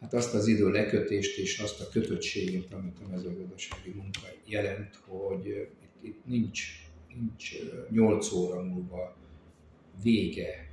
hát 0.00 0.14
azt 0.14 0.34
az 0.34 0.46
idő 0.46 0.70
lekötést 0.70 1.38
és 1.38 1.58
azt 1.58 1.80
a 1.80 1.88
kötöttséget, 1.88 2.72
amit 2.72 2.98
a 2.98 3.08
mezőgazdasági 3.08 3.90
munka 3.90 4.26
jelent, 4.44 4.94
hogy 5.06 5.46
itt, 5.46 6.04
itt 6.04 6.24
nincs, 6.24 6.62
nincs 7.14 7.54
8 7.90 8.32
óra 8.32 8.62
múlva 8.62 9.16
vége 10.02 10.68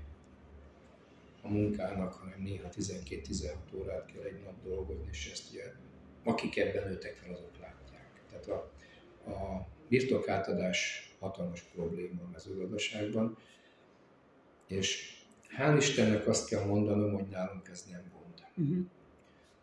a 1.41 1.47
munkának, 1.47 2.13
hanem 2.13 2.41
néha 2.41 2.69
12-16 2.69 3.53
órát 3.73 4.05
kell 4.05 4.23
egy 4.23 4.41
nap 4.43 4.63
dolgozni, 4.63 5.07
és 5.11 5.29
ezt 5.31 5.51
ugye, 5.51 5.63
akik 6.23 6.57
ebben 6.57 6.87
nőttek 6.87 7.15
fel, 7.15 7.33
azok 7.33 7.57
látják. 7.59 8.09
Tehát 8.29 8.47
a, 8.47 8.71
a 9.31 9.67
birtokátadás 9.87 11.06
hatalmas 11.19 11.61
probléma 11.61 12.21
a 12.21 12.29
mezőgazdaságban, 12.31 13.37
és 14.67 15.17
hál' 15.57 15.75
Istennek 15.77 16.27
azt 16.27 16.47
kell 16.47 16.65
mondanom, 16.65 17.13
hogy 17.13 17.27
nálunk 17.27 17.67
ez 17.67 17.85
nem 17.91 18.11
gond. 18.13 18.67
Uh-huh. 18.69 18.85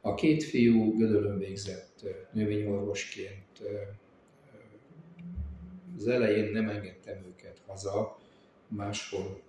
A 0.01 0.15
két 0.15 0.43
fiú 0.43 0.97
Gödölön 0.97 1.39
végzett 1.39 2.05
növényorvosként, 2.33 3.63
az 5.97 6.07
elején 6.07 6.53
nem 6.53 6.69
engedtem 6.69 7.25
őket 7.25 7.63
haza, 7.67 8.19
máshol 8.69 9.43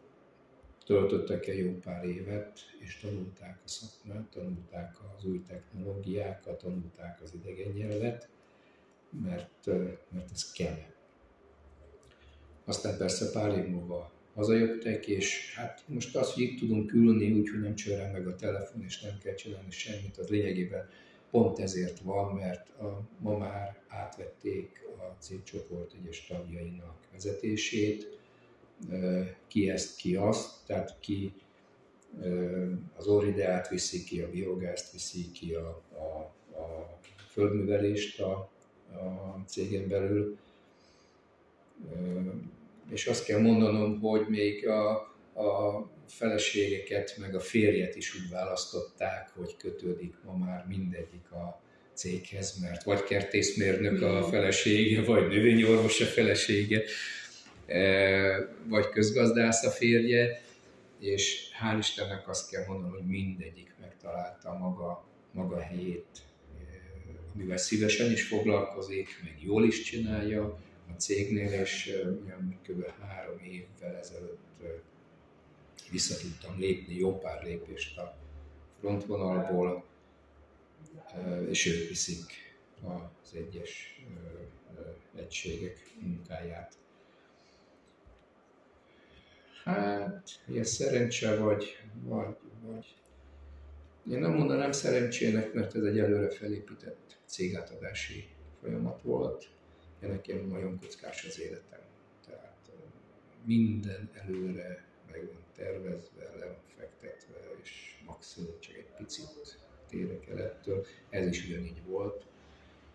töltöttek 0.85 1.47
egy 1.47 1.57
jó 1.57 1.71
pár 1.71 2.05
évet, 2.05 2.59
és 2.79 2.99
tanulták 2.99 3.59
a 3.65 3.67
szakmát, 3.67 4.29
tanulták 4.29 4.97
az 5.17 5.25
új 5.25 5.41
technológiákat, 5.41 6.57
tanulták 6.57 7.21
az 7.21 7.33
idegen 7.33 7.71
nyelvet, 7.71 8.29
mert, 9.23 9.65
mert 10.09 10.31
ez 10.31 10.51
kell. 10.51 10.77
Aztán 12.65 12.97
persze 12.97 13.31
pár 13.31 13.57
év 13.57 13.67
múlva 13.67 14.11
hazajöttek, 14.33 15.07
és 15.07 15.55
hát 15.55 15.83
most 15.87 16.15
az, 16.15 16.33
hogy 16.33 16.43
itt 16.43 16.59
tudunk 16.59 16.93
ülni, 16.93 17.31
úgyhogy 17.31 17.59
nem 17.59 17.75
csörel 17.75 18.11
meg 18.11 18.27
a 18.27 18.35
telefon, 18.35 18.83
és 18.83 19.01
nem 19.01 19.17
kell 19.23 19.33
csinálni 19.33 19.71
semmit, 19.71 20.17
az 20.17 20.27
lényegében 20.27 20.89
pont 21.31 21.59
ezért 21.59 21.99
van, 21.99 22.33
mert 22.33 22.69
a, 22.69 23.01
ma 23.19 23.37
már 23.37 23.81
átvették 23.87 24.83
a 24.97 25.15
cégcsoport 25.19 25.93
egyes 26.01 26.25
tagjainak 26.25 26.97
vezetését, 27.11 28.19
ki 29.47 29.69
ezt, 29.69 29.95
ki 29.95 30.15
azt, 30.15 30.65
tehát 30.65 30.97
ki 30.99 31.33
az 32.95 33.07
orrideát 33.07 33.69
viszi 33.69 34.03
ki, 34.03 34.21
a 34.21 34.29
biogázt 34.29 34.91
viszi 34.91 35.31
ki, 35.31 35.53
a, 35.53 35.81
a, 35.91 36.33
a 36.61 36.99
földművelést 37.29 38.19
a, 38.21 38.49
a 38.91 39.43
cégen 39.45 39.87
belül. 39.87 40.37
És 42.89 43.05
azt 43.05 43.25
kell 43.25 43.41
mondanom, 43.41 43.99
hogy 43.99 44.25
még 44.27 44.67
a 44.67 45.13
a 45.35 45.83
feleségeket, 46.07 47.15
meg 47.17 47.35
a 47.35 47.39
férjet 47.39 47.95
is 47.95 48.15
úgy 48.15 48.29
választották, 48.29 49.29
hogy 49.35 49.57
kötődik 49.57 50.13
ma 50.23 50.37
már 50.37 50.65
mindegyik 50.67 51.31
a 51.31 51.61
céghez, 51.93 52.59
mert 52.61 52.83
vagy 52.83 53.03
kertészmérnök 53.03 54.01
a 54.01 54.23
felesége, 54.23 55.03
vagy 55.03 55.27
növényorvos 55.27 56.01
a 56.01 56.05
felesége, 56.05 56.83
e, 57.65 58.49
vagy 58.67 58.89
közgazdász 58.89 59.63
a 59.63 59.69
férje, 59.69 60.41
és 60.99 61.49
hál' 61.61 61.77
Istennek 61.79 62.27
azt 62.27 62.49
kell 62.49 62.65
mondanom, 62.67 62.91
hogy 62.91 63.07
mindegyik 63.07 63.75
megtalálta 63.81 64.53
maga, 64.53 65.05
maga 65.31 65.59
helyét, 65.59 66.05
e, 66.13 66.63
amivel 67.33 67.57
szívesen 67.57 68.11
is 68.11 68.27
foglalkozik, 68.27 69.19
meg 69.23 69.37
jól 69.43 69.65
is 69.65 69.81
csinálja 69.81 70.59
a 70.87 70.97
cégnél, 70.97 71.51
és 71.51 72.03
kb. 72.67 72.85
három 72.99 73.39
évvel 73.39 73.95
ezelőtt 73.95 74.43
vissza 75.91 76.17
tudtam 76.17 76.59
lépni 76.59 76.95
jó 76.95 77.17
pár 77.17 77.43
lépést 77.43 77.97
a 77.97 78.17
frontvonalból, 78.79 79.85
és 81.49 81.65
ők 81.65 81.87
viszik 81.87 82.55
az 82.83 83.33
egyes 83.33 84.01
egységek 85.15 85.77
munkáját. 86.01 86.73
Hát, 89.63 90.29
ilyen 90.47 90.63
szerencse 90.63 91.35
vagy, 91.37 91.77
vagy, 92.03 92.35
vagy. 92.61 92.95
Én 94.11 94.19
nem 94.19 94.31
mondanám 94.31 94.71
szerencsének, 94.71 95.53
mert 95.53 95.75
ez 95.75 95.83
egy 95.83 95.99
előre 95.99 96.29
felépített 96.29 97.17
cégátadási 97.25 98.27
folyamat 98.61 99.01
volt. 99.01 99.49
Nekem 100.07 100.47
nagyon 100.47 100.79
kockás 100.79 101.25
az 101.25 101.39
életem. 101.39 101.79
Tehát 102.25 102.71
minden 103.43 104.09
előre 104.13 104.85
meg 105.11 105.25
van 105.25 105.43
tervezve, 105.55 106.35
le 106.39 106.45
van 106.45 106.63
fektetve, 106.77 107.39
és 107.61 107.97
maximum 108.05 108.59
csak 108.59 108.75
egy 108.75 108.89
picit 108.97 109.59
térek 109.89 110.27
el 110.27 110.41
ettől. 110.41 110.85
Ez 111.09 111.27
is 111.27 111.47
ugyanígy 111.47 111.83
volt, 111.85 112.25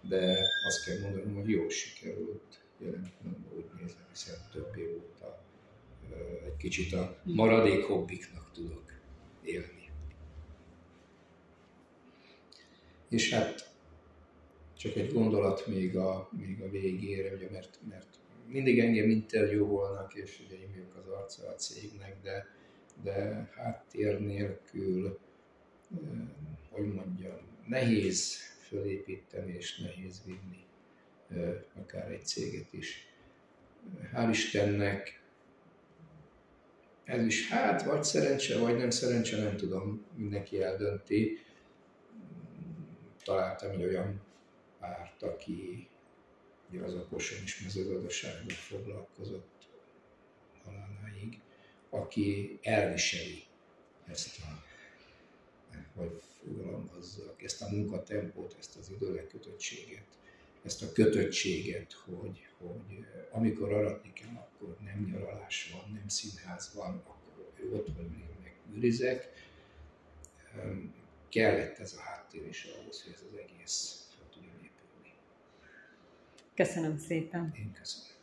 de 0.00 0.38
azt 0.66 0.84
kell 0.84 1.00
mondanom, 1.00 1.34
hogy 1.34 1.50
jól 1.50 1.70
sikerült. 1.70 2.60
Jelen 2.78 3.12
úgy 3.56 3.64
nézem, 3.80 4.06
hiszen 4.10 4.36
több 4.52 4.76
év 4.76 4.94
óta 4.94 5.42
egy 6.44 6.56
kicsit 6.56 6.92
a 6.92 7.16
maradék 7.22 7.84
hobbiknak 7.84 8.52
tudok 8.52 8.92
élni. 9.42 9.90
És 13.08 13.32
hát 13.32 13.69
csak 14.80 14.96
egy 14.96 15.12
gondolat 15.12 15.66
még 15.66 15.96
a, 15.96 16.28
még 16.38 16.62
a 16.62 16.70
végére, 16.70 17.34
ugye, 17.34 17.50
mert, 17.50 17.78
mert 17.88 18.06
mindig 18.46 18.78
engem 18.78 19.10
interjúvolnak, 19.10 20.14
és 20.14 20.42
ugye 20.46 20.58
én 20.58 20.70
vagyok 20.70 20.96
az 20.96 21.12
arca 21.12 21.48
a 21.48 21.54
cégnek, 21.54 22.16
de, 22.22 22.46
de 23.02 23.48
háttér 23.56 24.20
nélkül, 24.20 25.18
hogy 26.70 26.92
mondjam, 26.92 27.38
nehéz 27.66 28.36
fölépíteni 28.68 29.52
és 29.52 29.78
nehéz 29.78 30.22
vinni 30.24 30.64
akár 31.80 32.10
egy 32.10 32.24
céget 32.24 32.72
is. 32.72 33.06
Hál' 34.12 34.28
Istennek 34.30 35.22
ez 37.04 37.24
is 37.24 37.48
hát 37.48 37.82
vagy 37.82 38.04
szerencse, 38.04 38.58
vagy 38.58 38.76
nem 38.76 38.90
szerencse, 38.90 39.42
nem 39.42 39.56
tudom, 39.56 40.04
mindenki 40.16 40.62
eldönti. 40.62 41.38
Találtam 43.24 43.70
egy 43.70 43.84
olyan 43.84 44.28
párt, 44.80 45.22
aki 45.22 45.88
ugye 46.70 46.82
az 46.82 46.94
a 46.94 47.06
Kosson 47.06 47.42
is 47.42 47.60
mezőgazdasággal 47.62 48.56
foglalkozott 48.56 49.68
haláláig, 50.64 51.40
aki 51.90 52.58
elviseli 52.62 53.44
ezt 54.06 54.38
a, 54.38 54.64
hogy 55.94 56.22
fogalmazzak, 56.42 57.42
ezt 57.42 57.62
a 57.62 57.68
munkatempót, 57.70 58.56
ezt 58.58 58.76
az 58.76 58.90
időlekötöttséget, 58.90 60.06
ezt 60.64 60.82
a 60.82 60.92
kötöttséget, 60.92 61.92
hogy, 61.92 62.46
hogy 62.58 63.06
amikor 63.30 63.72
aratni 63.72 64.12
kell, 64.12 64.34
akkor 64.36 64.76
nem 64.84 65.10
nyaralás 65.12 65.72
van, 65.72 65.92
nem 65.92 66.08
színház 66.08 66.74
van, 66.74 66.94
akkor 66.94 67.52
ő 67.60 67.74
ott 67.74 67.88
van, 67.96 68.04
én 68.04 68.36
meg 68.42 68.54
őrizek. 68.76 69.48
Kellett 71.28 71.78
ez 71.78 71.92
a 71.92 72.00
háttér 72.00 72.46
is 72.46 72.64
ahhoz, 72.64 73.02
hogy 73.02 73.12
ez 73.12 73.24
az 73.30 73.38
egész 73.38 74.09
Köszönöm 76.60 76.98
szépen. 76.98 77.52
Én 77.58 77.72
köszönöm. 77.72 78.19